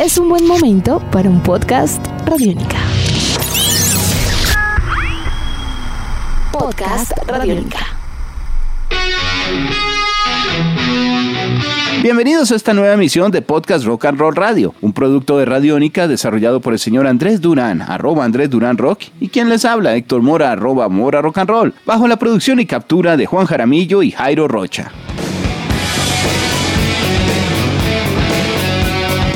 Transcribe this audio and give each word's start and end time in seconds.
es 0.00 0.16
un 0.16 0.28
buen 0.28 0.46
momento 0.46 1.00
para 1.10 1.28
un 1.28 1.42
podcast 1.42 2.06
Radiónica. 2.24 2.78
Podcast 6.52 7.12
Radiónica. 7.26 7.78
Bienvenidos 12.00 12.52
a 12.52 12.54
esta 12.54 12.74
nueva 12.74 12.94
emisión 12.94 13.32
de 13.32 13.42
Podcast 13.42 13.84
Rock 13.84 14.04
and 14.04 14.20
Roll 14.20 14.36
Radio, 14.36 14.72
un 14.82 14.92
producto 14.92 15.36
de 15.36 15.46
Radiónica 15.46 16.06
desarrollado 16.06 16.60
por 16.60 16.74
el 16.74 16.78
señor 16.78 17.08
Andrés 17.08 17.40
Durán, 17.40 17.82
arroba 17.82 18.24
Andrés 18.24 18.50
Durán 18.50 18.78
Rock, 18.78 19.02
y 19.18 19.28
quien 19.28 19.48
les 19.48 19.64
habla, 19.64 19.96
Héctor 19.96 20.22
Mora, 20.22 20.52
arroba 20.52 20.88
Mora 20.88 21.20
Rock 21.22 21.38
and 21.38 21.50
Roll, 21.50 21.74
bajo 21.84 22.06
la 22.06 22.18
producción 22.18 22.60
y 22.60 22.66
captura 22.66 23.16
de 23.16 23.26
Juan 23.26 23.46
Jaramillo 23.46 24.04
y 24.04 24.12
Jairo 24.12 24.46
Rocha. 24.46 24.92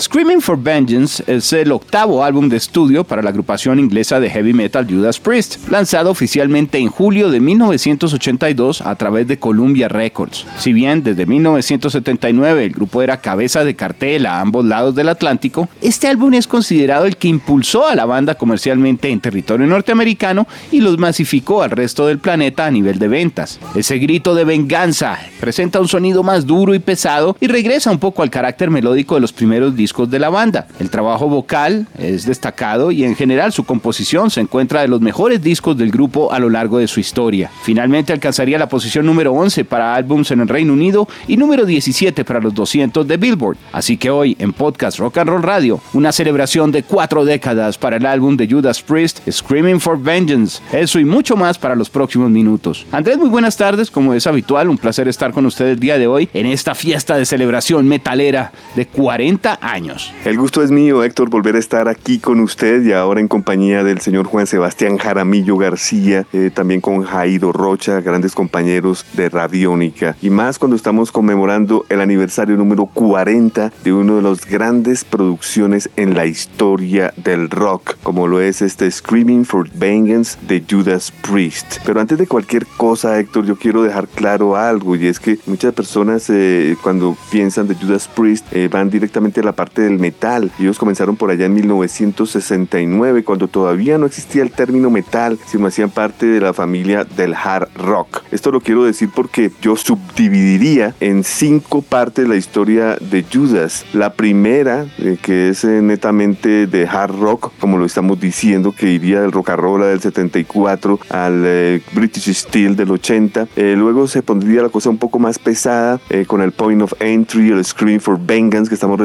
Screaming 0.03 0.41
for 0.41 0.61
Vengeance 0.61 1.23
es 1.29 1.53
el 1.53 1.71
octavo 1.71 2.25
álbum 2.25 2.49
de 2.49 2.57
estudio 2.57 3.05
para 3.05 3.23
la 3.23 3.31
agrupación 3.31 3.79
inglesa 3.79 4.19
de 4.19 4.31
heavy 4.31 4.53
metal 4.53 4.85
Judas 4.91 5.21
Priest, 5.21 5.69
lanzado 5.69 6.11
oficialmente 6.11 6.79
en 6.79 6.89
julio 6.89 7.31
de 7.31 7.39
1982 7.39 8.81
a 8.81 8.97
través 8.97 9.29
de 9.29 9.39
Columbia 9.39 9.87
Records. 9.87 10.45
Si 10.59 10.73
bien 10.73 11.05
desde 11.05 11.25
1979 11.25 12.65
el 12.65 12.73
grupo 12.73 13.01
era 13.01 13.21
cabeza 13.21 13.63
de 13.63 13.77
cartel 13.77 14.27
a 14.27 14.41
ambos 14.41 14.65
lados 14.65 14.97
del 14.97 15.09
Atlántico, 15.09 15.69
este 15.81 16.09
álbum 16.09 16.35
es 16.35 16.49
considerado 16.49 17.07
el 17.07 17.17
que 17.17 17.29
impulsó 17.29 17.87
a 17.87 17.95
la 17.95 18.05
banda 18.05 18.35
comercialmente 18.35 19.09
en 19.09 19.21
territorio 19.21 19.69
norteamericano 19.69 20.49
y 20.73 20.81
los 20.81 20.99
masificó 20.99 21.63
al 21.63 21.71
resto 21.71 22.09
del 22.09 22.19
planeta 22.19 22.67
a 22.67 22.73
nivel 22.73 22.99
de 22.99 23.07
ventas. 23.07 23.61
Ese 23.77 23.99
grito 23.99 24.35
de 24.35 24.45
venganza 24.45 25.17
presenta 25.39 25.81
un 25.81 25.87
sonido 25.87 26.25
más 26.25 26.45
duro 26.45 26.75
y 26.75 26.81
pesado 26.81 27.37
y 27.39 27.47
regresa 27.47 27.93
un 27.93 28.01
poco 28.01 28.25
al 28.25 28.31
carácter 28.31 28.69
melódico 28.69 29.15
de 29.15 29.21
los 29.21 29.33
primeros 29.33 29.77
discos 29.77 29.92
de 29.93 30.19
la 30.19 30.31
banda. 30.31 30.67
El 30.81 30.91
trabajo 30.91 31.29
vocal 31.29 31.87
es 31.99 32.25
destacado 32.25 32.91
y 32.91 33.05
en 33.05 33.15
general 33.15 33.53
su 33.53 33.65
composición 33.65 34.31
se 34.31 34.41
encuentra 34.41 34.81
de 34.81 34.89
los 34.89 35.01
mejores 35.01 35.43
discos 35.43 35.77
del 35.77 35.91
grupo 35.91 36.33
a 36.33 36.39
lo 36.39 36.49
largo 36.49 36.79
de 36.79 36.89
su 36.89 36.99
historia. 36.99 37.51
Finalmente 37.63 38.13
alcanzaría 38.13 38.59
la 38.59 38.69
posición 38.69 39.05
número 39.05 39.33
11 39.33 39.65
para 39.67 39.95
álbums 39.95 40.31
en 40.31 40.41
el 40.41 40.49
Reino 40.49 40.73
Unido 40.73 41.07
y 41.29 41.37
número 41.37 41.67
17 41.67 42.25
para 42.25 42.41
los 42.41 42.55
200 42.55 43.07
de 43.07 43.17
Billboard. 43.19 43.59
Así 43.73 43.99
que 43.99 44.11
hoy 44.11 44.35
en 44.39 44.53
Podcast 44.53 44.99
Rock 44.99 45.19
and 45.19 45.29
Roll 45.29 45.43
Radio, 45.43 45.81
una 45.93 46.11
celebración 46.11 46.73
de 46.73 46.83
cuatro 46.83 47.25
décadas 47.25 47.77
para 47.77 47.97
el 47.97 48.07
álbum 48.07 48.37
de 48.37 48.49
Judas 48.49 48.81
Priest, 48.81 49.21
Screaming 49.31 49.81
for 49.81 50.01
Vengeance. 50.01 50.63
Eso 50.73 50.99
y 50.99 51.05
mucho 51.05 51.37
más 51.37 51.59
para 51.59 51.77
los 51.77 51.91
próximos 51.91 52.31
minutos. 52.31 52.87
Andrés, 52.93 53.19
muy 53.19 53.29
buenas 53.29 53.57
tardes, 53.57 53.91
como 53.91 54.15
es 54.15 54.27
habitual, 54.27 54.69
un 54.69 54.79
placer 54.79 55.07
estar 55.07 55.33
con 55.33 55.45
ustedes 55.45 55.73
el 55.73 55.81
día 55.81 55.99
de 55.99 56.07
hoy 56.07 56.29
en 56.33 56.47
esta 56.47 56.75
fiesta 56.75 57.17
de 57.17 57.27
celebración 57.27 57.87
metalera 57.87 58.53
de 58.75 58.87
40 58.87 59.59
años. 59.61 59.82
El 60.25 60.39
gusto 60.39 60.63
es 60.63 60.71
mío, 60.71 61.03
Héctor, 61.03 61.29
volver 61.29 61.57
a 61.57 61.59
estar 61.59 61.89
aquí 61.89 62.19
con 62.19 62.41
usted 62.41 62.85
y 62.85 62.93
ahora 62.93 63.21
en 63.21 63.29
compañía 63.29 63.83
del 63.83 64.01
señor 64.01 64.27
Juan 64.27 64.47
Sebastián 64.47 64.99
Jaramillo 64.99 65.57
García, 65.57 66.27
eh, 66.33 66.51
también 66.55 66.81
con 66.81 67.03
Jairo 67.03 67.53
Rocha, 67.53 68.01
grandes 68.01 68.35
compañeros 68.35 69.05
de 69.15 69.29
Radiónica. 69.29 70.17
Y 70.23 70.31
más 70.31 70.59
cuando 70.59 70.77
estamos 70.77 71.11
conmemorando 71.11 71.85
el 71.89 72.01
aniversario 72.01 72.57
número 72.57 72.87
40 72.87 73.73
de 73.83 73.93
una 73.93 74.15
de 74.15 74.23
las 74.23 74.47
grandes 74.47 75.05
producciones 75.05 75.91
en 75.97 76.15
la 76.15 76.27
historia 76.27 77.13
del 77.17 77.51
rock, 77.51 77.97
como 78.03 78.29
lo 78.29 78.41
es 78.41 78.63
este 78.63 78.91
Screaming 78.91 79.45
for 79.45 79.69
Vengeance 79.75 80.39
de 80.47 80.63
Judas 80.69 81.13
Priest. 81.29 81.79
Pero 81.85 82.01
antes 82.01 82.19
de 82.19 82.27
cualquier 82.27 82.67
cosa, 82.67 83.19
Héctor, 83.19 83.47
yo 83.47 83.57
quiero 83.57 83.83
dejar 83.83 84.09
claro 84.09 84.57
algo 84.57 84.97
y 84.97 85.07
es 85.07 85.19
que 85.19 85.39
muchas 85.47 85.75
personas 85.75 86.29
eh, 86.31 86.77
cuando 86.83 87.17
piensan 87.31 87.67
de 87.67 87.75
Judas 87.75 88.09
Priest 88.09 88.47
eh, 88.53 88.69
van 88.69 88.91
directamente 88.91 89.41
a 89.41 89.45
la 89.45 89.53
parte 89.63 89.83
del 89.83 90.01
metal. 90.01 90.51
Ellos 90.59 90.77
comenzaron 90.77 91.15
por 91.15 91.31
allá 91.31 91.47
en 91.47 91.55
1969, 91.55 93.23
cuando 93.23 93.47
todavía 93.47 93.97
no 93.97 94.07
existía 94.07 94.43
el 94.43 94.51
término 94.51 94.91
metal, 94.91 95.39
sino 95.47 95.69
hacían 95.69 95.91
parte 95.91 96.27
de 96.27 96.41
la 96.41 96.53
familia 96.53 97.05
del 97.05 97.33
hard 97.33 97.69
rock. 97.77 98.25
Esto 98.33 98.51
lo 98.51 98.61
quiero 98.61 98.83
decir 98.83 99.09
porque 99.15 99.53
yo 99.61 99.77
subdividiría 99.77 100.97
en 100.99 101.23
cinco 101.23 101.81
partes 101.81 102.27
la 102.27 102.35
historia 102.35 102.97
de 102.97 103.25
Judas. 103.33 103.87
La 103.93 104.15
primera, 104.15 104.87
eh, 104.99 105.17
que 105.23 105.51
es 105.51 105.63
eh, 105.63 105.81
netamente 105.81 106.67
de 106.67 106.89
hard 106.89 107.15
rock, 107.21 107.53
como 107.61 107.79
lo 107.79 107.87
estamos 107.87 108.19
diciendo, 108.19 108.75
que 108.77 108.91
iría 108.91 109.21
del 109.21 109.31
rock 109.31 109.51
and 109.51 109.61
roll 109.61 109.83
del 109.83 110.01
74 110.01 110.99
al 111.09 111.43
eh, 111.47 111.83
British 111.93 112.35
Steel 112.35 112.75
del 112.75 112.91
80. 112.91 113.47
luego 113.77 114.09
se 114.09 114.23
pondría 114.23 114.63
la 114.63 114.71
cosa 114.71 114.91
un 114.91 114.99
poco 114.99 115.21
más 115.21 115.39
pesada 115.39 116.01
con 116.27 116.43
el 116.43 116.51
Point 116.51 116.83
of 116.83 116.95
Entry, 116.99 117.51
el 117.51 117.65
Scream 117.65 118.01
for 118.01 118.19
Vengeance 118.19 118.69
que 118.69 118.75
estamos 118.75 118.99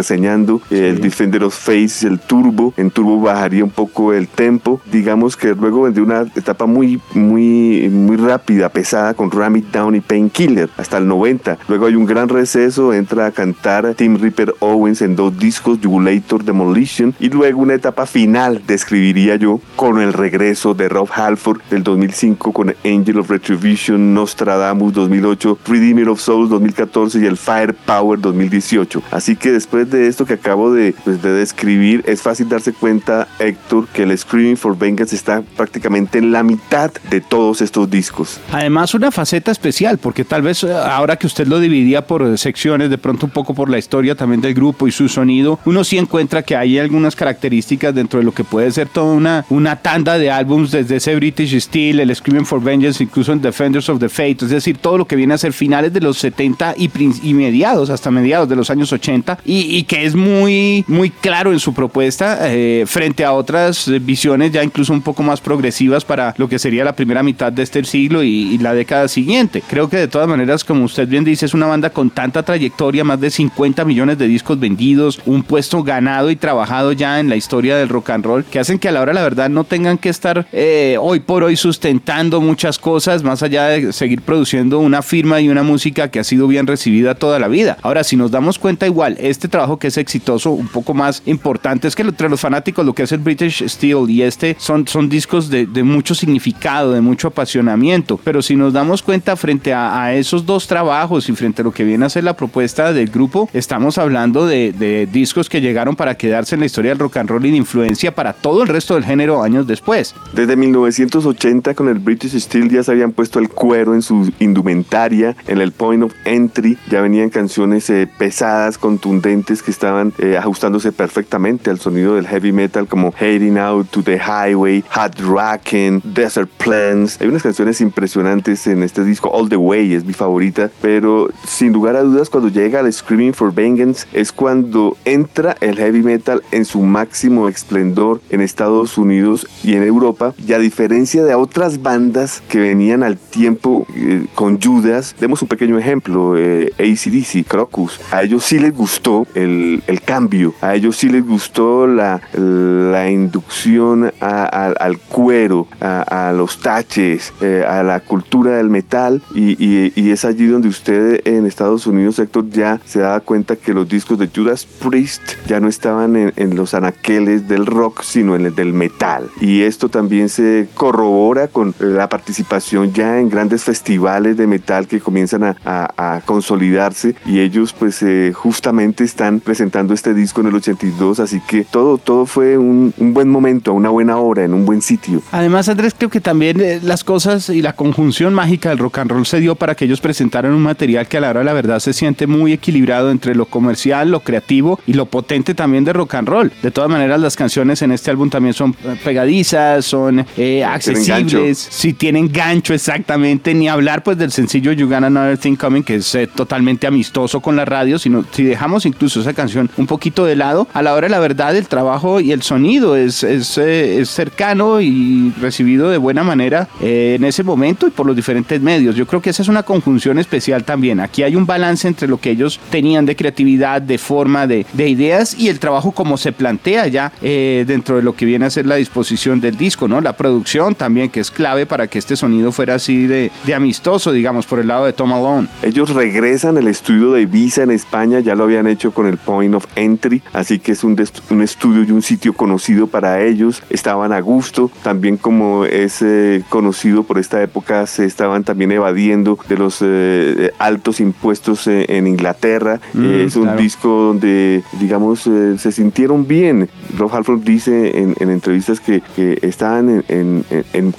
reseñando, 0.00 0.62
el 0.70 1.00
Defender 1.00 1.44
of 1.44 1.54
Face, 1.54 2.06
el 2.06 2.18
Turbo. 2.18 2.72
En 2.78 2.90
Turbo 2.90 3.20
bajaría 3.20 3.62
un 3.62 3.70
poco 3.70 4.14
el 4.14 4.28
tempo. 4.28 4.80
Digamos 4.90 5.36
que 5.36 5.54
luego 5.54 5.82
vendría 5.82 6.04
una 6.04 6.22
etapa 6.34 6.64
muy, 6.64 7.00
muy, 7.14 7.88
muy 7.90 8.16
rápida, 8.16 8.70
pesada 8.70 9.12
con 9.12 9.30
Ram 9.30 9.56
It 9.56 9.66
Down 9.72 9.94
y 9.96 10.00
Painkiller 10.00 10.70
hasta 10.78 10.96
el 10.98 11.06
90. 11.06 11.58
Luego 11.68 11.86
hay 11.86 11.96
un 11.96 12.06
gran 12.06 12.28
receso, 12.28 12.94
entra 12.94 13.26
a 13.26 13.30
cantar 13.30 13.94
Tim 13.94 14.16
Ripper 14.16 14.54
Owens 14.60 15.02
en 15.02 15.16
dos 15.16 15.38
discos, 15.38 15.78
Jugulator, 15.82 16.44
Demolition. 16.44 17.14
Y 17.20 17.28
luego 17.28 17.60
una 17.60 17.74
etapa 17.74 18.06
final, 18.06 18.62
describiría 18.66 19.36
yo, 19.36 19.60
con 19.76 20.00
el 20.00 20.14
regreso 20.14 20.72
de 20.72 20.88
Rob 20.88 21.08
Halford 21.14 21.60
del 21.70 21.82
2005 21.82 22.52
con 22.52 22.74
Angel 22.84 23.18
of 23.18 23.30
Retribution, 23.30 24.14
Nostradamus 24.14 24.94
2008, 24.94 25.58
Redeemer 25.66 26.08
of 26.08 26.20
Souls 26.20 26.48
2014 26.48 27.20
y 27.20 27.26
el 27.26 27.36
Firepower 27.36 28.18
2018. 28.20 29.02
Así 29.10 29.36
que 29.36 29.52
después 29.52 29.89
de 29.90 30.06
esto 30.06 30.24
que 30.24 30.34
acabo 30.34 30.74
pues, 31.04 31.22
de, 31.22 31.32
describir, 31.32 32.02
es 32.06 32.22
fácil 32.22 32.48
darse 32.48 32.72
cuenta, 32.72 33.28
Héctor, 33.38 33.88
que 33.88 34.02
el 34.04 34.16
Screaming 34.16 34.56
for 34.56 34.76
Vengeance 34.76 35.14
está 35.14 35.42
prácticamente 35.56 36.18
en 36.18 36.32
la 36.32 36.42
mitad 36.42 36.92
de 37.10 37.20
todos 37.20 37.60
estos 37.60 37.90
discos. 37.90 38.40
Además, 38.52 38.94
una 38.94 39.10
faceta 39.10 39.50
especial, 39.50 39.98
porque 39.98 40.24
tal 40.24 40.42
vez 40.42 40.64
eh, 40.64 40.72
ahora 40.72 41.16
que 41.16 41.26
usted 41.26 41.46
lo 41.46 41.58
dividía 41.58 42.06
por 42.06 42.38
secciones, 42.38 42.90
de 42.90 42.98
pronto 42.98 43.26
un 43.26 43.32
poco 43.32 43.54
por 43.54 43.68
la 43.68 43.78
historia 43.78 44.14
también 44.14 44.40
del 44.40 44.54
grupo 44.54 44.88
y 44.88 44.92
su 44.92 45.08
sonido, 45.08 45.58
uno 45.64 45.84
sí 45.84 45.98
encuentra 45.98 46.42
que 46.42 46.56
hay 46.56 46.78
algunas 46.78 47.16
características 47.16 47.94
dentro 47.94 48.18
de 48.18 48.24
lo 48.24 48.32
que 48.32 48.44
puede 48.44 48.70
ser 48.70 48.88
toda 48.88 49.12
una, 49.12 49.44
una 49.50 49.76
tanda 49.76 50.18
de 50.18 50.30
álbums, 50.30 50.70
desde 50.70 50.96
ese 50.96 51.14
British 51.16 51.58
Steel, 51.60 52.00
el 52.00 52.14
Screaming 52.14 52.46
for 52.46 52.62
Vengeance, 52.62 53.02
incluso 53.02 53.32
en 53.32 53.40
Defenders 53.40 53.88
of 53.88 53.98
the 53.98 54.08
Fate, 54.08 54.38
es 54.42 54.50
decir, 54.50 54.78
todo 54.78 54.98
lo 54.98 55.06
que 55.06 55.16
viene 55.16 55.34
a 55.34 55.38
ser 55.38 55.52
finales 55.52 55.92
de 55.92 56.00
los 56.00 56.18
70 56.18 56.74
y, 56.76 56.90
y 57.22 57.34
mediados, 57.34 57.90
hasta 57.90 58.10
mediados 58.10 58.48
de 58.48 58.56
los 58.56 58.70
años 58.70 58.92
80, 58.92 59.38
y, 59.44 59.79
que 59.84 60.04
es 60.04 60.14
muy, 60.14 60.84
muy 60.86 61.10
claro 61.10 61.52
en 61.52 61.60
su 61.60 61.74
propuesta 61.74 62.38
eh, 62.42 62.84
frente 62.86 63.24
a 63.24 63.32
otras 63.32 63.90
visiones 64.02 64.52
ya 64.52 64.62
incluso 64.62 64.92
un 64.92 65.02
poco 65.02 65.22
más 65.22 65.40
progresivas 65.40 66.04
para 66.04 66.34
lo 66.36 66.48
que 66.48 66.58
sería 66.58 66.84
la 66.84 66.94
primera 66.94 67.22
mitad 67.22 67.52
de 67.52 67.62
este 67.62 67.84
siglo 67.84 68.22
y, 68.22 68.58
la 68.60 68.74
década 68.74 69.08
siguiente. 69.08 69.62
Creo 69.66 69.88
que 69.88 69.96
de 69.96 70.08
todas 70.08 70.28
maneras, 70.28 70.64
como 70.64 70.84
usted 70.84 71.08
bien 71.08 71.24
dice, 71.24 71.46
es 71.46 71.54
una 71.54 71.66
banda 71.66 71.90
con 71.90 72.10
tanta 72.10 72.42
trayectoria, 72.42 73.04
más 73.04 73.18
de 73.20 73.30
50 73.30 73.84
millones 73.86 74.18
de 74.18 74.28
discos 74.28 74.60
vendidos, 74.60 75.18
un 75.24 75.42
puesto 75.42 75.82
ganado 75.82 76.30
y 76.30 76.36
trabajado 76.36 76.92
ya 76.92 77.20
en 77.20 77.30
la 77.30 77.36
historia 77.36 77.76
del 77.76 77.88
rock 77.88 78.10
and 78.10 78.24
roll, 78.24 78.44
que 78.44 78.58
hacen 78.58 78.78
que 78.78 78.88
a 78.88 78.92
la 78.92 79.00
hora 79.00 79.14
la 79.14 79.22
verdad 79.22 79.48
no 79.48 79.64
tengan 79.64 79.96
que 79.96 80.10
estar 80.10 80.46
eh, 80.52 80.96
hoy 81.00 81.20
por 81.20 81.42
hoy 81.42 81.56
sustentando 81.56 82.40
muchas 82.40 82.78
cosas, 82.78 83.22
más 83.22 83.42
allá 83.42 83.68
de 83.68 83.92
seguir 83.92 84.20
produciendo 84.20 84.78
una 84.78 85.00
firma 85.00 85.40
y 85.40 85.48
una 85.48 85.62
música 85.62 86.10
que 86.10 86.20
ha 86.20 86.24
sido 86.24 86.46
bien 86.46 86.66
recibida 86.66 87.14
toda 87.14 87.38
la 87.38 87.48
vida. 87.48 87.78
Ahora, 87.82 88.04
si 88.04 88.16
nos 88.16 88.30
damos 88.30 88.58
cuenta 88.58 88.86
igual, 88.86 89.16
este 89.20 89.48
trabajo 89.48 89.69
que 89.78 89.88
es 89.88 89.96
exitoso, 89.96 90.50
un 90.50 90.68
poco 90.68 90.94
más 90.94 91.22
importante, 91.26 91.88
es 91.88 91.94
que 91.94 92.02
entre 92.02 92.28
los 92.28 92.40
fanáticos 92.40 92.84
lo 92.84 92.94
que 92.94 93.02
es 93.02 93.12
el 93.12 93.20
British 93.20 93.66
Steel 93.66 94.08
y 94.08 94.22
este 94.22 94.56
son, 94.58 94.86
son 94.86 95.08
discos 95.08 95.50
de, 95.50 95.66
mucho 95.82 96.14
significado, 96.14 96.92
de 96.92 97.00
mucho 97.00 97.28
apasionamiento, 97.28 98.20
pero 98.22 98.42
si 98.42 98.56
nos 98.56 98.72
damos 98.72 99.02
cuenta 99.02 99.36
frente 99.36 99.72
a, 99.72 100.12
esos 100.14 100.44
dos 100.44 100.66
trabajos 100.66 101.28
y 101.28 101.32
frente 101.32 101.62
a 101.62 101.64
lo 101.64 101.72
que 101.72 101.84
viene 101.84 102.04
a 102.04 102.08
ser 102.08 102.24
la 102.24 102.36
propuesta 102.36 102.92
del 102.92 103.08
grupo, 103.08 103.48
estamos 103.52 103.98
hablando 103.98 104.46
de, 104.46 104.72
de 104.72 105.06
discos 105.06 105.48
que 105.48 105.60
llegaron 105.60 105.96
para 105.96 106.16
quedarse 106.16 106.54
en 106.54 106.60
la 106.60 106.66
historia 106.66 106.90
del 106.90 106.98
rock 106.98 107.18
and 107.18 107.30
roll 107.30 107.44
y 107.46 107.50
de 107.50 107.56
influencia 107.56 108.14
para 108.14 108.32
todo 108.32 108.62
el 108.62 108.68
resto 108.68 108.94
del 108.94 109.04
género 109.04 109.42
años 109.42 109.66
después. 109.66 110.14
Desde 110.32 110.56
1980 110.56 111.74
con 111.74 111.88
el 111.88 111.98
British 111.98 112.38
Steel 112.38 112.70
ya 112.70 112.82
se 112.82 112.92
habían 112.92 113.12
puesto 113.12 113.38
el 113.38 113.48
cuero 113.48 113.94
en 113.94 114.02
su 114.02 114.32
indumentaria, 114.38 115.36
en 115.46 115.60
el 115.60 115.72
Point 115.72 116.04
of 116.04 116.12
Entry. 116.24 116.78
Ya 116.90 117.00
venían 117.00 117.30
canciones 117.30 117.88
eh, 117.90 118.08
pesadas, 118.18 118.78
contundentes, 118.78 119.59
que 119.62 119.70
estaban 119.70 120.12
eh, 120.18 120.36
ajustándose 120.36 120.92
perfectamente 120.92 121.70
al 121.70 121.78
sonido 121.78 122.14
del 122.14 122.26
heavy 122.26 122.52
metal 122.52 122.86
como 122.86 123.12
Heading 123.18 123.58
Out 123.58 123.88
to 123.90 124.02
the 124.02 124.18
Highway, 124.18 124.84
Hot 124.94 125.18
Rockin', 125.20 126.00
Desert 126.04 126.50
Plans. 126.62 127.20
Hay 127.20 127.28
unas 127.28 127.42
canciones 127.42 127.80
impresionantes 127.80 128.66
en 128.66 128.82
este 128.82 129.04
disco, 129.04 129.30
All 129.30 129.48
the 129.48 129.56
Way 129.56 129.94
es 129.94 130.04
mi 130.04 130.12
favorita, 130.12 130.70
pero 130.80 131.28
sin 131.46 131.72
lugar 131.72 131.96
a 131.96 132.02
dudas 132.02 132.30
cuando 132.30 132.48
llega 132.48 132.80
al 132.80 132.92
Screaming 132.92 133.34
for 133.34 133.52
Vengeance 133.52 134.06
es 134.12 134.32
cuando 134.32 134.96
entra 135.04 135.56
el 135.60 135.76
heavy 135.76 136.02
metal 136.02 136.42
en 136.52 136.64
su 136.64 136.80
máximo 136.80 137.48
esplendor 137.48 138.20
en 138.30 138.40
Estados 138.40 138.98
Unidos 138.98 139.46
y 139.62 139.74
en 139.74 139.82
Europa 139.82 140.34
y 140.46 140.52
a 140.52 140.58
diferencia 140.58 141.24
de 141.24 141.34
otras 141.34 141.82
bandas 141.82 142.42
que 142.48 142.58
venían 142.58 143.02
al 143.02 143.16
tiempo 143.16 143.86
eh, 143.94 144.26
con 144.34 144.60
Judas, 144.60 145.14
demos 145.20 145.42
un 145.42 145.48
pequeño 145.48 145.78
ejemplo, 145.78 146.36
eh, 146.36 146.72
ACDC, 146.78 147.46
Crocus, 147.46 148.00
a 148.10 148.22
ellos 148.22 148.44
sí 148.44 148.58
les 148.58 148.74
gustó 148.74 149.26
el 149.34 149.49
el, 149.50 149.82
el, 149.86 150.00
cambio. 150.00 150.54
A 150.60 150.74
ellos 150.74 150.96
sí 150.96 151.08
les 151.08 151.26
gustó 151.26 151.86
la, 151.86 152.20
la 152.32 153.10
inducción 153.10 154.12
al 154.20 154.98
cuero, 154.98 155.68
a, 155.80 156.32
los 156.34 156.60
taches, 156.60 157.32
eh, 157.40 157.64
a 157.66 157.82
la 157.82 158.00
cultura 158.00 158.56
del 158.56 158.70
metal 158.70 159.22
y, 159.34 159.56
y, 159.60 160.10
es 160.10 160.24
allí 160.24 160.46
donde 160.46 160.68
usted 160.68 161.20
en 161.24 161.46
Estados 161.46 161.86
Unidos, 161.86 162.18
Héctor, 162.18 162.50
ya 162.50 162.80
se 162.84 163.00
daba 163.00 163.20
cuenta 163.20 163.56
que 163.56 163.72
los 163.72 163.88
discos 163.88 164.18
de 164.18 164.28
Judas 164.34 164.66
Priest 164.66 165.22
ya 165.46 165.60
no 165.60 165.68
estaban 165.68 166.16
en, 166.16 166.32
en 166.36 166.56
los 166.56 166.74
anaqueles 166.74 167.48
del 167.48 167.66
rock, 167.66 168.02
sino 168.02 168.34
en 168.34 168.46
el 168.46 168.54
del 168.54 168.72
metal. 168.72 169.28
Y 169.40 169.62
esto 169.62 169.88
también 169.88 170.28
se 170.28 170.68
corrobora 170.74 171.48
con 171.48 171.74
la 171.78 172.08
participación 172.08 172.92
ya 172.92 173.18
en 173.18 173.28
grandes 173.28 173.64
festivales 173.64 174.36
de 174.36 174.46
metal 174.46 174.86
que 174.86 175.00
comienzan 175.00 175.44
a, 175.44 175.56
a, 175.64 176.20
consolidarse 176.24 177.14
y 177.26 177.40
ellos 177.40 177.72
pues 177.72 178.02
eh, 178.02 178.32
justamente 178.34 179.04
están 179.04 179.39
presentando 179.40 179.94
este 179.94 180.14
disco 180.14 180.40
en 180.40 180.48
el 180.48 180.54
82, 180.54 181.20
así 181.20 181.40
que 181.40 181.64
todo, 181.64 181.98
todo 181.98 182.26
fue 182.26 182.58
un, 182.58 182.92
un 182.98 183.14
buen 183.14 183.28
momento, 183.28 183.72
una 183.72 183.90
buena 183.90 184.18
hora, 184.18 184.44
en 184.44 184.54
un 184.54 184.64
buen 184.64 184.82
sitio. 184.82 185.22
Además, 185.32 185.68
Andrés, 185.68 185.94
creo 185.96 186.10
que 186.10 186.20
también 186.20 186.60
eh, 186.60 186.80
las 186.82 187.04
cosas 187.04 187.48
y 187.48 187.62
la 187.62 187.74
conjunción 187.74 188.34
mágica 188.34 188.70
del 188.70 188.78
rock 188.78 188.98
and 188.98 189.10
roll 189.10 189.26
se 189.26 189.40
dio 189.40 189.54
para 189.54 189.74
que 189.74 189.84
ellos 189.84 190.00
presentaran 190.00 190.52
un 190.52 190.62
material 190.62 191.08
que 191.08 191.18
a 191.18 191.20
la 191.20 191.30
hora 191.30 191.40
de 191.40 191.44
la 191.46 191.52
verdad 191.52 191.78
se 191.80 191.92
siente 191.92 192.26
muy 192.26 192.52
equilibrado 192.52 193.10
entre 193.10 193.34
lo 193.34 193.46
comercial, 193.46 194.10
lo 194.10 194.20
creativo 194.20 194.80
y 194.86 194.94
lo 194.94 195.06
potente 195.06 195.54
también 195.54 195.84
de 195.84 195.92
rock 195.92 196.14
and 196.14 196.28
roll. 196.28 196.52
De 196.62 196.70
todas 196.70 196.90
maneras, 196.90 197.20
las 197.20 197.36
canciones 197.36 197.82
en 197.82 197.92
este 197.92 198.10
álbum 198.10 198.30
también 198.30 198.54
son 198.54 198.76
eh, 198.84 198.96
pegadizas, 199.02 199.84
son 199.84 200.24
eh, 200.36 200.64
accesibles, 200.64 201.58
si 201.58 201.92
tienen 201.92 202.30
gancho 202.30 202.74
exactamente, 202.74 203.54
ni 203.54 203.68
hablar 203.68 204.02
pues 204.02 204.18
del 204.18 204.32
sencillo 204.32 204.72
You 204.72 204.88
Got 204.88 205.04
Another 205.04 205.38
Thing 205.38 205.56
Coming, 205.56 205.82
que 205.82 205.96
es 205.96 206.16
totalmente 206.34 206.86
amistoso 206.86 207.40
con 207.40 207.56
la 207.56 207.64
radio, 207.64 207.98
sino 207.98 208.24
si 208.30 208.44
dejamos 208.44 208.86
incluso 208.86 209.20
esa 209.30 209.36
canción 209.36 209.70
un 209.76 209.86
poquito 209.86 210.24
de 210.24 210.36
lado, 210.36 210.66
a 210.72 210.82
la 210.82 210.94
hora 210.94 211.08
la 211.08 211.18
verdad 211.18 211.56
el 211.56 211.66
trabajo 211.66 212.20
y 212.20 212.32
el 212.32 212.42
sonido 212.42 212.96
es, 212.96 213.22
es, 213.22 213.56
es 213.58 214.10
cercano 214.10 214.80
y 214.80 215.32
recibido 215.40 215.90
de 215.90 215.98
buena 215.98 216.24
manera 216.24 216.68
en 216.80 217.24
ese 217.24 217.42
momento 217.42 217.86
y 217.86 217.90
por 217.90 218.06
los 218.06 218.16
diferentes 218.16 218.60
medios. 218.60 218.96
Yo 218.96 219.06
creo 219.06 219.22
que 219.22 219.30
esa 219.30 219.42
es 219.42 219.48
una 219.48 219.62
conjunción 219.62 220.18
especial 220.18 220.64
también. 220.64 221.00
Aquí 221.00 221.22
hay 221.22 221.36
un 221.36 221.46
balance 221.46 221.86
entre 221.86 222.08
lo 222.08 222.18
que 222.18 222.30
ellos 222.30 222.58
tenían 222.70 223.06
de 223.06 223.16
creatividad, 223.16 223.80
de 223.80 223.98
forma, 223.98 224.46
de, 224.46 224.66
de 224.72 224.88
ideas 224.88 225.38
y 225.38 225.48
el 225.48 225.58
trabajo 225.58 225.92
como 225.92 226.16
se 226.16 226.32
plantea 226.32 226.86
ya 226.88 227.12
eh, 227.22 227.64
dentro 227.66 227.96
de 227.96 228.02
lo 228.02 228.14
que 228.14 228.24
viene 228.24 228.46
a 228.46 228.50
ser 228.50 228.66
la 228.66 228.76
disposición 228.76 229.40
del 229.40 229.56
disco, 229.56 229.86
¿no? 229.88 230.00
La 230.00 230.16
producción 230.16 230.74
también, 230.74 231.10
que 231.10 231.20
es 231.20 231.30
clave 231.30 231.66
para 231.66 231.86
que 231.86 231.98
este 231.98 232.16
sonido 232.16 232.52
fuera 232.52 232.74
así 232.74 233.06
de, 233.06 233.30
de 233.46 233.54
amistoso, 233.54 234.12
digamos, 234.12 234.46
por 234.46 234.58
el 234.58 234.68
lado 234.68 234.86
de 234.86 234.92
Tom 234.92 235.12
Alone. 235.12 235.48
Ellos 235.62 235.90
regresan 235.90 236.56
al 236.56 236.68
estudio 236.68 237.12
de 237.12 237.22
Ibiza 237.22 237.62
en 237.62 237.70
España, 237.70 238.20
ya 238.20 238.34
lo 238.34 238.44
habían 238.44 238.66
hecho 238.66 238.92
con 238.92 239.06
el 239.10 239.18
Point 239.18 239.54
of 239.54 239.66
Entry, 239.76 240.22
así 240.32 240.58
que 240.58 240.72
es 240.72 240.84
un, 240.84 241.00
un 241.30 241.42
estudio 241.42 241.84
y 241.84 241.90
un 241.90 242.02
sitio 242.02 242.32
conocido 242.32 242.86
para 242.86 243.22
ellos, 243.22 243.62
estaban 243.70 244.12
a 244.12 244.20
gusto, 244.20 244.70
también 244.82 245.16
como 245.16 245.64
es 245.64 246.02
eh, 246.02 246.42
conocido 246.48 247.02
por 247.04 247.18
esta 247.18 247.42
época, 247.42 247.86
se 247.86 248.04
estaban 248.04 248.44
también 248.44 248.72
evadiendo 248.72 249.38
de 249.48 249.56
los 249.56 249.78
eh, 249.82 250.52
altos 250.58 251.00
impuestos 251.00 251.66
en 251.66 252.06
Inglaterra, 252.06 252.80
mm, 252.94 253.04
es 253.04 253.36
un 253.36 253.56
disco 253.56 253.88
donde, 253.88 254.62
digamos, 254.78 255.20
se 255.20 255.72
sintieron 255.72 256.26
bien. 256.26 256.68
Rob 256.96 257.14
Halford 257.14 257.40
dice 257.40 257.98
en, 257.98 258.30
entrevistas 258.30 258.80
que, 258.80 259.02
estaban 259.42 260.04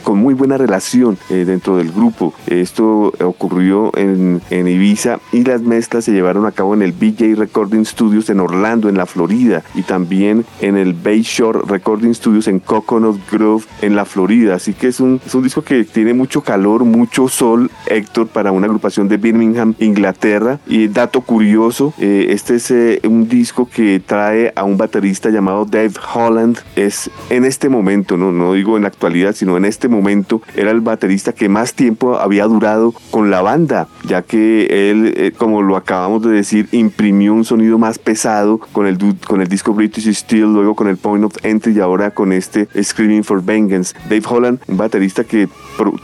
con 0.04 0.20
muy 0.20 0.34
buena 0.34 0.58
relación 0.58 1.18
eh, 1.30 1.46
dentro 1.46 1.78
del 1.78 1.92
grupo. 1.92 2.34
Esto 2.48 3.14
ocurrió 3.24 3.92
en, 3.96 4.42
Ibiza 4.52 5.20
y 5.32 5.44
las 5.44 5.62
mezclas 5.62 6.06
se 6.06 6.12
llevaron 6.12 6.46
a 6.46 6.52
cabo 6.52 6.74
en 6.74 6.82
el 6.82 6.92
BJ 6.92 7.36
Recording 7.36 7.86
Studios 8.02 8.32
en 8.32 8.40
Orlando, 8.40 8.90
en 8.90 8.98
la 8.98 9.06
Florida, 9.06 9.62
y 9.76 9.84
también 9.84 10.44
en 10.60 10.76
el 10.76 10.94
Bayshore 10.94 11.60
Recording 11.68 12.16
Studios 12.16 12.48
en 12.48 12.58
Coconut 12.58 13.20
Grove, 13.32 13.66
en 13.84 13.96
la 13.96 14.06
Florida. 14.06 14.56
Así 14.56 14.74
que 14.74 14.88
es 14.88 15.00
un, 15.00 15.22
es 15.24 15.36
un 15.36 15.44
disco 15.44 15.62
que 15.62 15.84
tiene 15.84 16.16
mucho 16.16 16.42
calor, 16.42 16.84
mucho 16.84 17.28
sol, 17.28 17.70
Héctor, 17.86 18.28
para 18.28 18.52
una 18.52 18.66
agrupación 18.66 19.08
de 19.08 19.18
Birmingham, 19.18 19.76
Inglaterra. 19.78 20.60
Y 20.66 20.88
dato 20.88 21.22
curioso, 21.22 21.94
eh, 22.00 22.28
este 22.30 22.56
es 22.56 22.72
eh, 22.72 23.02
un 23.04 23.30
disco 23.30 23.70
que 23.72 24.02
trae 24.04 24.52
a 24.56 24.64
un 24.64 24.78
baterista 24.78 25.30
llamado 25.30 25.66
Dave 25.66 25.94
Holland. 26.12 26.58
Es 26.76 27.12
en 27.30 27.46
este 27.46 27.70
momento, 27.70 28.18
no, 28.18 28.32
no 28.32 28.54
digo 28.54 28.78
en 28.78 28.82
la 28.82 28.88
actualidad, 28.88 29.36
sino 29.36 29.58
en 29.58 29.66
este 29.66 29.88
momento, 29.88 30.42
era 30.56 30.72
el 30.72 30.82
baterista 30.82 31.34
que 31.34 31.50
más 31.50 31.76
tiempo 31.76 32.18
había 32.18 32.46
durado 32.46 32.96
con 33.12 33.30
la 33.30 33.44
banda, 33.44 33.88
ya 34.06 34.24
que 34.24 34.90
él, 34.90 35.14
eh, 35.16 35.32
como 35.38 35.62
lo 35.62 35.76
acabamos 35.76 36.24
de 36.24 36.32
decir, 36.32 36.68
imprimió 36.72 37.36
un 37.36 37.46
sonido 37.46 37.78
más 37.78 37.91
pesado 38.00 38.60
con 38.60 38.88
el, 38.88 38.98
con 39.28 39.42
el 39.42 39.48
disco 39.48 39.74
British 39.74 40.14
Steel, 40.14 40.54
luego 40.54 40.76
con 40.76 40.88
el 40.88 40.98
Point 40.98 41.26
of 41.26 41.34
Entry 41.44 41.74
y 41.74 41.80
ahora 41.80 42.12
con 42.12 42.34
este 42.34 42.68
Screaming 42.82 43.24
for 43.24 43.44
Vengeance. 43.44 43.96
Dave 44.10 44.24
Holland, 44.28 44.60
un 44.68 44.78
baterista 44.78 45.24
que 45.24 45.48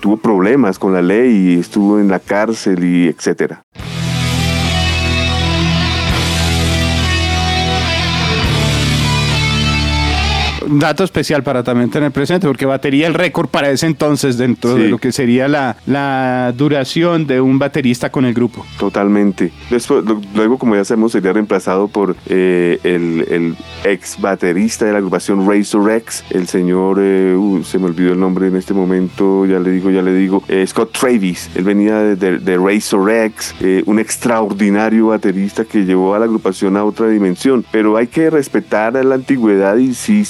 tuvo 0.01 0.18
problemas 0.18 0.80
con 0.80 0.94
la 0.94 1.01
ley 1.01 1.56
y 1.56 1.60
estuvo 1.60 2.00
en 2.00 2.07
la 2.07 2.19
cárcel 2.19 2.84
y 2.84 3.07
etcétera. 3.07 3.63
Un 10.67 10.79
dato 10.79 11.03
especial 11.03 11.43
para 11.43 11.63
también 11.63 11.89
tener 11.89 12.11
presente, 12.11 12.47
porque 12.47 12.65
batería 12.65 13.07
el 13.07 13.13
récord 13.13 13.47
para 13.47 13.69
ese 13.69 13.85
entonces 13.85 14.37
dentro 14.37 14.75
de 14.75 14.89
lo 14.89 14.97
que 14.97 15.11
sería 15.11 15.47
la, 15.47 15.77
la 15.85 16.53
duración 16.55 17.27
de 17.27 17.41
un 17.41 17.59
baterista 17.59 18.11
con 18.11 18.25
el 18.25 18.33
grupo. 18.33 18.65
Totalmente. 18.77 19.51
Después, 19.69 20.03
luego, 20.35 20.57
como 20.57 20.75
ya 20.75 20.85
sabemos, 20.85 21.11
sería 21.11 21.33
reemplazado 21.33 21.87
por 21.87 22.15
eh, 22.27 22.79
el, 22.83 23.25
el, 23.29 23.55
ex 23.83 24.19
baterista 24.19 24.85
de 24.85 24.91
la 24.91 24.97
agrupación 24.97 25.47
Razor 25.47 25.91
X, 25.91 26.23
el 26.29 26.47
señor, 26.47 26.97
eh, 26.99 27.33
uh, 27.35 27.63
se 27.63 27.79
me 27.79 27.85
olvidó 27.85 28.13
el 28.13 28.19
nombre 28.19 28.47
en 28.47 28.55
este 28.55 28.73
momento, 28.73 29.45
ya 29.45 29.59
le 29.59 29.71
digo, 29.71 29.89
ya 29.91 30.01
le 30.01 30.13
digo, 30.13 30.43
eh, 30.47 30.65
Scott 30.67 30.91
Travis. 30.91 31.49
Él 31.55 31.63
venía 31.63 31.99
de, 31.99 32.39
de, 32.39 32.57
Razor 32.57 33.09
X, 33.09 33.55
un 33.85 33.99
extraordinario 33.99 35.07
baterista 35.07 35.63
que 35.63 35.85
llevó 35.85 36.15
a 36.15 36.19
la 36.19 36.25
agrupación 36.25 36.75
a 36.75 36.83
otra 36.83 37.07
dimensión. 37.07 37.63
Pero 37.71 37.97
hay 37.97 38.07
que 38.07 38.29
respetar 38.29 38.93
la 38.93 39.15
antigüedad 39.15 39.77
y 39.77 39.93
sí, 39.93 40.25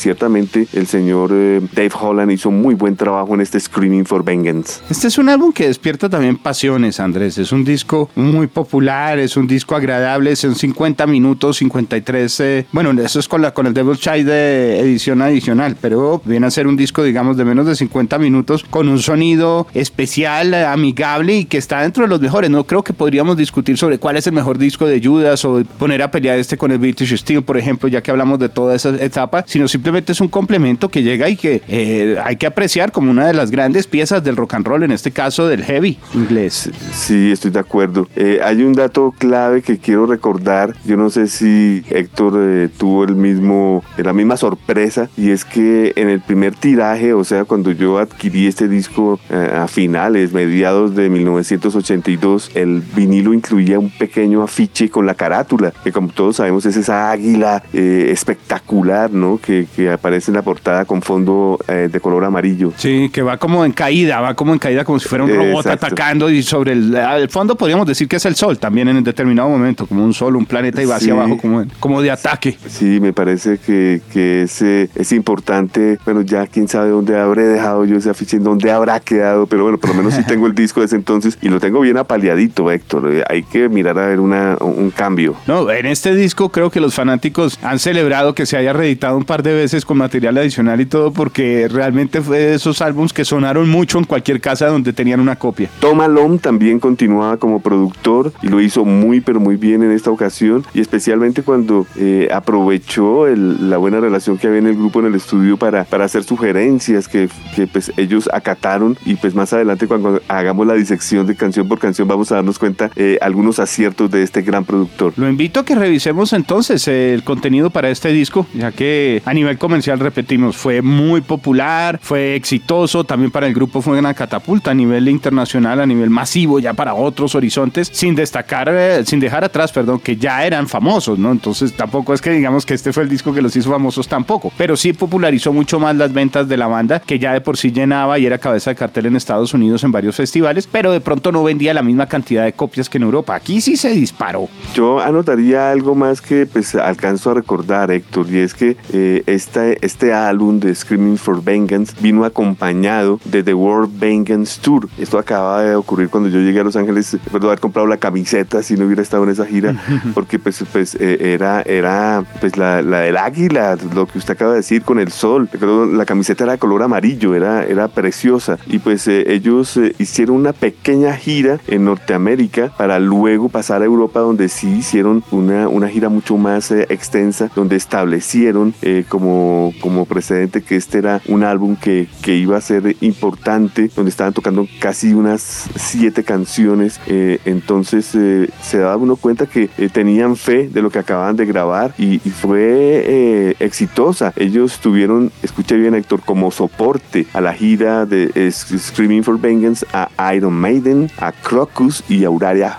cierta 0.45 0.77
el 0.77 0.87
señor 0.87 1.31
eh, 1.33 1.61
Dave 1.73 1.91
Holland 1.99 2.31
hizo 2.31 2.51
muy 2.51 2.75
buen 2.75 2.95
trabajo 2.95 3.33
en 3.33 3.41
este 3.41 3.59
Screaming 3.59 4.05
for 4.05 4.23
Vengeance. 4.23 4.81
Este 4.89 5.07
es 5.07 5.17
un 5.17 5.29
álbum 5.29 5.51
que 5.51 5.67
despierta 5.67 6.09
también 6.09 6.37
pasiones, 6.37 6.99
Andrés. 6.99 7.37
Es 7.37 7.51
un 7.51 7.63
disco 7.63 8.09
muy 8.15 8.47
popular, 8.47 9.19
es 9.19 9.37
un 9.37 9.47
disco 9.47 9.75
agradable, 9.75 10.35
son 10.35 10.55
50 10.55 11.07
minutos, 11.07 11.57
53. 11.57 12.39
Eh, 12.39 12.65
bueno, 12.71 12.91
eso 13.01 13.19
es 13.19 13.27
con, 13.27 13.41
la, 13.41 13.53
con 13.53 13.67
el 13.67 13.73
Devil's 13.73 13.99
Child 13.99 14.27
de 14.27 14.79
edición 14.79 15.21
adicional, 15.21 15.77
pero 15.79 16.21
viene 16.25 16.47
a 16.47 16.51
ser 16.51 16.67
un 16.67 16.77
disco, 16.77 17.03
digamos, 17.03 17.37
de 17.37 17.45
menos 17.45 17.65
de 17.65 17.75
50 17.75 18.17
minutos 18.19 18.65
con 18.69 18.89
un 18.89 18.99
sonido 18.99 19.67
especial, 19.73 20.53
amigable 20.53 21.37
y 21.37 21.45
que 21.45 21.57
está 21.57 21.81
dentro 21.81 22.03
de 22.03 22.09
los 22.09 22.21
mejores. 22.21 22.49
No 22.49 22.65
creo 22.65 22.83
que 22.83 22.94
podríamos 22.94 23.37
discutir 23.37 23.77
sobre 23.77 23.99
cuál 23.99 24.17
es 24.17 24.27
el 24.27 24.33
mejor 24.33 24.57
disco 24.57 24.85
de 24.85 25.01
Judas 25.03 25.44
o 25.45 25.63
poner 25.77 26.01
a 26.01 26.11
pelear 26.11 26.37
este 26.37 26.57
con 26.57 26.71
el 26.71 26.77
British 26.77 27.17
Steel, 27.17 27.44
por 27.44 27.57
ejemplo, 27.57 27.87
ya 27.89 28.01
que 28.01 28.11
hablamos 28.11 28.39
de 28.39 28.49
toda 28.49 28.75
esa 28.75 28.89
etapa, 29.03 29.44
sino 29.47 29.67
simplemente 29.67 30.13
es 30.18 30.21
un 30.21 30.30
complemento 30.30 30.90
que 30.90 31.04
llega 31.04 31.30
y 31.30 31.36
que 31.36 31.62
eh, 31.68 32.18
hay 32.24 32.38
que 32.38 32.47
apreciar 32.47 32.92
como 32.92 33.12
una 33.12 33.28
de 33.28 33.33
las 33.33 33.52
grandes 33.52 33.86
piezas 33.86 34.24
del 34.24 34.36
rock 34.36 34.56
and 34.56 34.66
roll, 34.66 34.81
en 34.81 34.92
este 34.92 35.12
caso 35.12 35.47
del 35.47 35.64
heavy 35.64 36.00
inglés. 36.16 36.71
Sí, 36.92 37.31
estoy 37.31 37.52
de 37.52 37.59
acuerdo. 37.59 38.07
Eh, 38.16 38.40
hay 38.44 38.64
un 38.64 38.74
dato 38.74 39.14
clave 39.16 39.62
que 39.62 39.78
quiero 39.78 40.07
recordar. 40.07 40.74
Yo 40.86 40.97
no 40.97 41.12
sé 41.12 41.28
si 41.28 41.83
Héctor 41.92 42.33
eh, 42.40 42.69
tuvo 42.76 43.04
el 43.04 43.16
mismo, 43.16 43.83
la 43.97 44.12
misma 44.12 44.38
sorpresa 44.38 45.07
y 45.16 45.30
es 45.30 45.45
que 45.45 45.94
en 45.95 46.09
el 46.09 46.19
primer 46.19 46.56
tiraje, 46.56 47.14
o 47.14 47.24
sea, 47.24 47.45
cuando 47.45 47.71
yo 47.71 48.00
adquirí 48.00 48.47
este 48.47 48.68
disco 48.68 49.19
a 49.30 49.68
finales, 49.68 50.33
mediados 50.33 50.95
de 50.95 51.09
1982, 51.09 52.52
el 52.56 52.81
vinilo 52.81 53.36
incluía 53.36 53.78
un 53.78 53.92
pequeño 53.92 54.42
afiche 54.42 54.90
con 54.90 55.06
la 55.06 55.14
carátula, 55.14 55.74
que 55.83 55.92
como 55.92 56.07
todos 56.07 56.38
sabemos 56.38 56.66
es 56.66 56.76
esa 56.76 57.12
águila 57.12 57.62
espectacular, 57.74 59.12
¿no? 59.12 59.38
Que, 59.38 59.68
que 59.76 59.92
aparece 59.92 60.06
en 60.07 60.33
la 60.33 60.42
portada 60.42 60.85
con 60.85 61.02
fondo 61.02 61.59
eh, 61.68 61.90
de 61.92 61.99
color 61.99 62.23
amarillo. 62.23 62.71
Sí, 62.78 63.09
que 63.11 63.21
va 63.21 63.37
como 63.37 63.66
en 63.66 63.71
caída, 63.73 64.21
va 64.21 64.33
como 64.33 64.54
en 64.54 64.59
caída 64.59 64.83
como 64.83 64.99
si 64.99 65.07
fuera 65.07 65.26
un 65.26 65.35
robot 65.35 65.68
atacando 65.68 66.30
y 66.30 66.42
sobre 66.44 66.71
el, 66.73 67.30
fondo 67.30 67.56
podríamos 67.56 67.85
decir 67.85 68.07
que 68.07 68.16
es 68.16 68.26
el 68.26 68.35
sol 68.35 68.57
también 68.57 68.87
en 68.87 69.04
determinado 69.04 69.49
momento, 69.49 69.85
como 69.85 70.04
un 70.04 70.14
sol, 70.14 70.35
un 70.35 70.45
planeta 70.45 70.81
y 70.81 70.85
va 70.85 70.95
hacia 70.95 71.14
abajo 71.14 71.37
como, 71.37 71.66
como 71.80 72.02
de 72.02 72.11
ataque. 72.11 72.57
Sí, 72.68 72.99
me 72.99 73.14
parece 73.14 73.57
que, 73.57 74.02
que 74.11 74.44
es, 74.44 74.61
es 74.61 75.11
importante, 75.11 75.99
bueno, 76.06 76.21
ya 76.21 76.47
quién 76.47 76.68
sabe 76.68 76.90
dónde 76.90 77.18
habré 77.18 77.44
dejado 77.44 77.85
yo 77.85 77.97
ese 77.97 78.09
afiche, 78.09 78.37
en 78.37 78.44
dónde 78.44 78.71
habrá 78.71 78.99
quedado, 78.99 79.45
pero 79.47 79.64
bueno, 79.64 79.78
por 79.78 79.92
lo 79.92 79.95
menos 79.97 80.14
sí 80.14 80.23
tengo 80.28 80.47
el 80.47 80.56
disco 80.56 80.80
de 80.80 80.87
ese 80.87 80.95
entonces 80.95 81.37
y 81.42 81.49
lo 81.49 81.59
tengo 81.59 81.81
bien 81.81 81.97
apaleadito, 81.97 82.71
Héctor. 82.71 83.14
Eh, 83.14 83.23
hay 83.30 83.44
que 83.44 83.69
mirar 83.69 83.99
a 83.99 84.07
ver 84.07 84.19
una, 84.19 84.57
un 84.59 84.90
cambio. 84.92 85.35
No, 85.47 85.69
en 85.69 85.85
este 85.85 86.16
disco 86.16 86.49
creo 86.49 86.69
que 86.69 86.80
los 86.80 86.95
fanáticos 86.95 87.59
han 87.61 87.80
celebrado 87.80 88.33
que 88.33 88.45
se 88.45 88.57
haya 88.57 88.73
reeditado 88.73 89.18
un 89.18 89.26
par 89.26 89.44
de 89.44 89.54
veces 89.54 89.85
con 89.85 89.96
con 89.97 90.07
material 90.07 90.37
adicional 90.37 90.80
y 90.81 90.85
todo, 90.85 91.11
porque 91.11 91.68
realmente 91.68 92.21
fue 92.21 92.39
de 92.39 92.56
esos 92.56 92.81
álbums 92.81 93.13
que 93.13 93.25
sonaron 93.25 93.69
mucho 93.69 93.97
en 93.97 94.06
cualquier 94.06 94.39
casa 94.42 94.68
donde 94.68 94.94
tenían 94.94 95.19
una 95.19 95.35
copia. 95.35 95.69
Tom 95.80 96.01
Alom 96.01 96.39
también 96.39 96.80
continuaba 96.80 97.37
como 97.37 97.61
productor 97.61 98.33
y 98.42 98.47
lo 98.47 98.61
hizo 98.61 98.85
muy 98.85 99.21
pero 99.21 99.39
muy 99.39 99.56
bien 99.56 99.83
en 99.83 99.92
esta 99.92 100.11
ocasión 100.11 100.66
y 100.73 100.81
especialmente 100.81 101.44
cuando 101.44 101.87
eh, 101.97 102.27
aprovechó 102.31 103.27
la 103.27 103.77
buena 103.77 103.99
relación 103.99 104.37
que 104.37 104.47
había 104.47 104.59
en 104.59 104.68
el 104.68 104.75
grupo 104.75 104.99
en 104.99 105.07
el 105.07 105.16
estudio 105.16 105.57
para, 105.57 105.83
para 105.83 106.06
hacer 106.06 106.23
sugerencias 106.23 107.07
que, 107.07 107.30
que 107.56 107.68
pues 107.68 107.92
ellos 107.97 108.30
acataron 108.31 108.97
y 109.06 109.16
pues 109.16 109.33
más 109.35 109.54
adelante 109.54 109.87
cuando 109.87 110.21
hagamos 110.27 110.68
la 110.68 110.73
disección 110.73 111.25
de 111.25 111.35
canción 111.35 111.68
por 111.68 111.80
canción 111.80 112.07
vamos 112.07 112.31
a 112.31 112.35
darnos 112.35 112.59
cuenta 112.59 112.92
eh, 112.95 113.18
algunos 113.21 113.59
aciertos 113.59 114.11
de 114.11 114.23
este 114.23 114.42
gran 114.42 114.66
productor. 114.66 115.13
Lo 115.18 115.30
invito 115.30 115.59
a 115.59 115.66
que 115.66 115.75
revisemos 115.75 116.33
entonces 116.33 116.87
el 116.87 117.23
contenido 117.23 117.69
para 117.69 117.89
este 117.89 118.09
disco, 118.09 118.45
ya 118.54 118.71
que 118.71 119.21
a 119.25 119.33
nivel 119.33 119.57
comercial, 119.57 119.86
repetimos, 119.95 120.57
fue 120.57 120.81
muy 120.81 121.21
popular, 121.21 121.99
fue 122.01 122.35
exitoso, 122.35 123.03
también 123.03 123.31
para 123.31 123.47
el 123.47 123.53
grupo 123.53 123.81
fue 123.81 123.97
una 123.97 124.13
catapulta 124.13 124.71
a 124.71 124.73
nivel 124.73 125.07
internacional, 125.07 125.79
a 125.79 125.85
nivel 125.85 126.09
masivo, 126.09 126.59
ya 126.59 126.73
para 126.73 126.94
otros 126.94 127.35
horizontes, 127.35 127.89
sin 127.91 128.15
destacar, 128.15 128.69
eh, 128.71 129.06
sin 129.06 129.19
dejar 129.19 129.44
atrás, 129.44 129.71
perdón, 129.71 129.99
que 129.99 130.17
ya 130.17 130.45
eran 130.45 130.67
famosos, 130.67 131.17
¿no? 131.17 131.31
Entonces 131.31 131.73
tampoco 131.73 132.13
es 132.13 132.21
que 132.21 132.31
digamos 132.31 132.65
que 132.65 132.73
este 132.73 132.94
fue 132.94 133.03
el 133.03 133.09
disco 133.09 133.33
que 133.33 133.41
los 133.41 133.56
hizo 133.56 133.71
famosos 133.71 134.07
tampoco, 134.07 134.51
pero 134.57 134.75
sí 134.75 134.94
popularizó 134.94 135.53
mucho 135.53 135.79
más 135.79 135.95
las 135.95 136.13
ventas 136.13 136.47
de 136.47 136.57
la 136.57 136.67
banda, 136.67 136.99
que 136.99 137.19
ya 137.19 137.33
de 137.33 137.41
por 137.41 137.57
sí 137.57 137.71
llenaba 137.71 138.19
y 138.19 138.25
era 138.25 138.37
cabeza 138.37 138.71
de 138.71 138.75
cartel 138.75 139.07
en 139.07 139.15
Estados 139.15 139.53
Unidos 139.53 139.83
en 139.83 139.91
varios 139.91 140.15
festivales, 140.15 140.67
pero 140.71 140.91
de 140.91 141.01
pronto 141.01 141.31
no 141.31 141.44
vendía 141.44 141.73
la 141.73 141.83
misma 141.83 142.07
cantidad 142.07 142.44
de 142.44 142.53
copias 142.53 142.89
que 142.89 142.97
en 142.97 143.03
Europa. 143.03 143.35
Aquí 143.35 143.61
sí 143.61 143.77
se 143.77 143.91
disparó. 143.91 144.49
Yo 144.73 144.99
anotaría 144.99 145.71
algo 145.71 145.95
más 145.95 146.21
que 146.21 146.45
pues 146.45 146.75
alcanzo 146.75 147.31
a 147.31 147.33
recordar, 147.35 147.91
Héctor, 147.91 148.27
y 148.29 148.39
es 148.39 148.53
que 148.53 148.77
eh, 148.94 149.23
este, 149.25 149.76
este 149.81 150.13
álbum 150.13 150.59
de 150.59 150.73
Screaming 150.73 151.17
for 151.17 151.43
Vengeance 151.43 151.93
vino 151.99 152.25
acompañado 152.25 153.19
de 153.25 153.43
The 153.43 153.53
World 153.53 153.99
Vengeance 153.99 154.59
Tour. 154.61 154.89
Esto 154.97 155.17
acaba 155.17 155.63
de 155.63 155.75
ocurrir 155.75 156.09
cuando 156.09 156.29
yo 156.29 156.39
llegué 156.39 156.59
a 156.59 156.63
Los 156.63 156.75
Ángeles, 156.75 157.17
recuerdo 157.25 157.47
haber 157.47 157.59
comprado 157.59 157.87
la 157.87 157.97
camiseta 157.97 158.63
si 158.63 158.75
no 158.75 158.85
hubiera 158.85 159.01
estado 159.01 159.23
en 159.23 159.29
esa 159.29 159.45
gira, 159.45 159.75
porque 160.13 160.39
pues, 160.39 160.63
pues 160.71 160.95
eh, 160.95 161.33
era, 161.33 161.61
era 161.61 162.23
pues 162.39 162.57
la, 162.57 162.81
la, 162.81 163.01
del 163.01 163.17
águila, 163.17 163.77
lo 163.93 164.07
que 164.07 164.17
usted 164.17 164.33
acaba 164.33 164.51
de 164.51 164.57
decir, 164.57 164.83
con 164.83 164.99
el 164.99 165.11
sol. 165.11 165.49
Recuerdo, 165.51 165.85
la 165.85 166.05
camiseta 166.05 166.43
era 166.43 166.53
de 166.53 166.59
color 166.59 166.83
amarillo, 166.83 167.35
era, 167.35 167.65
era 167.65 167.87
preciosa. 167.87 168.57
Y 168.67 168.79
pues 168.79 169.07
eh, 169.07 169.33
ellos 169.33 169.79
hicieron 169.97 170.37
una 170.37 170.53
pequeña 170.53 171.15
gira 171.15 171.59
en 171.67 171.85
Norteamérica 171.85 172.71
para 172.77 172.99
luego 172.99 173.49
pasar 173.49 173.81
a 173.81 173.85
Europa 173.85 174.19
donde 174.19 174.49
sí 174.49 174.67
hicieron 174.77 175.23
una, 175.31 175.67
una 175.67 175.89
gira 175.89 176.09
mucho 176.09 176.37
más 176.37 176.71
extensa, 176.71 177.49
donde 177.55 177.75
establecieron 177.75 178.73
como, 179.09 179.67
como 179.80 180.06
precedente 180.06 180.62
que 180.62 180.76
este 180.76 181.00
era 181.00 181.21
un 181.28 181.44
álbum 181.44 181.76
que, 181.76 182.07
que 182.21 182.36
iba 182.36 182.57
a 182.57 182.62
ser 182.62 182.95
importante, 183.02 183.90
donde 183.95 184.09
estaban 184.09 184.33
tocando 184.33 184.68
casi 184.80 185.14
unas 185.14 185.69
siete 185.76 186.24
canciones. 186.24 187.00
Eh, 187.07 187.40
entonces 187.45 188.14
eh, 188.16 188.50
se 188.62 188.80
daba 188.80 188.97
uno 188.97 189.16
cuenta 189.16 189.45
que 189.45 189.69
eh, 189.78 189.90
tenían 189.90 190.36
fe 190.36 190.68
de 190.69 190.81
lo 190.81 190.90
que 190.90 191.00
acababan 191.00 191.36
de 191.36 191.45
grabar 191.45 191.94
y, 191.97 192.18
fue 192.38 193.56
exitosa. 193.59 194.31
Ellos 194.36 194.80
tuvieron, 194.80 195.31
escuché 195.42 195.76
bien 195.76 195.95
Héctor, 195.95 196.21
como 196.24 196.52
soporte 196.52 197.26
a 197.33 197.42
la 197.42 197.54
gira 197.54 198.06
de 198.06 198.52
Screaming 198.52 199.24
for 199.24 199.40
Vengeance 199.40 199.86
a 199.92 200.09
Iron 200.36 200.54
Maiden, 200.54 201.09
a 201.18 201.31
Crocus 201.31 202.04
y 202.07 202.26
a 202.26 202.30
Uraria. 202.30 202.78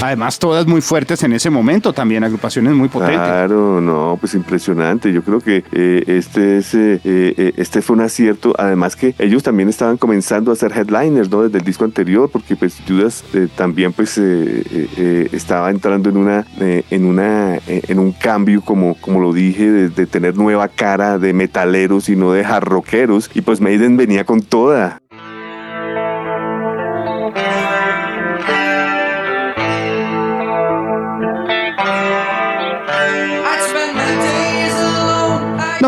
Además, 0.00 0.38
todas 0.38 0.66
muy 0.66 0.80
fuertes 0.80 1.22
en 1.24 1.32
ese 1.32 1.50
momento, 1.50 1.92
también 1.92 2.22
agrupaciones 2.22 2.72
muy 2.72 2.88
potentes. 2.88 3.18
Claro, 3.18 3.80
no, 3.80 4.16
pues 4.20 4.34
impresionante. 4.34 5.12
Yo 5.12 5.22
creo 5.22 5.40
que 5.40 5.64
eh, 5.72 6.04
este, 6.06 6.58
es, 6.58 6.74
eh, 6.74 7.00
eh, 7.04 7.52
este 7.56 7.82
fue 7.82 7.96
un 7.96 8.02
acierto. 8.02 8.54
Además 8.56 8.94
que 8.94 9.14
ellos 9.18 9.42
también 9.42 9.68
estaban 9.68 9.96
comenzando 9.96 10.52
a 10.52 10.56
ser 10.56 10.72
headliners, 10.72 11.30
¿no? 11.30 11.42
Desde 11.42 11.58
el 11.58 11.64
disco 11.64 11.84
anterior, 11.84 12.30
porque 12.30 12.54
pues 12.54 12.76
Judas 12.86 13.24
también 13.56 13.92
pues 13.92 14.18
estaba 14.18 15.70
entrando 15.70 16.10
en 16.10 16.16
una, 16.16 16.46
en 16.58 17.04
una, 17.04 17.58
en 17.66 17.98
un 17.98 18.12
cambio, 18.12 18.62
como, 18.62 18.94
como 19.00 19.20
lo 19.20 19.32
dije, 19.32 19.70
de, 19.70 19.88
de 19.88 20.06
tener 20.06 20.36
nueva 20.36 20.68
cara 20.68 21.18
de 21.18 21.32
metaleros 21.32 22.08
y 22.08 22.16
no 22.16 22.32
de 22.32 22.44
jarroqueros. 22.44 23.30
Y 23.34 23.40
pues 23.40 23.60
Maiden 23.60 23.96
venía 23.96 24.24
con 24.24 24.42
toda. 24.42 25.00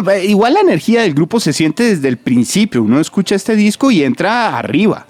No, 0.03 0.17
igual 0.17 0.55
la 0.55 0.61
energía 0.61 1.03
del 1.03 1.15
grupo 1.15 1.41
se 1.41 1.53
siente 1.53 1.83
desde 1.83 2.09
el 2.09 2.17
principio. 2.17 2.83
Uno 2.83 3.01
escucha 3.01 3.35
este 3.35 3.57
disco 3.57 3.91
y 3.91 4.03
entra 4.03 4.59
arriba 4.59 5.07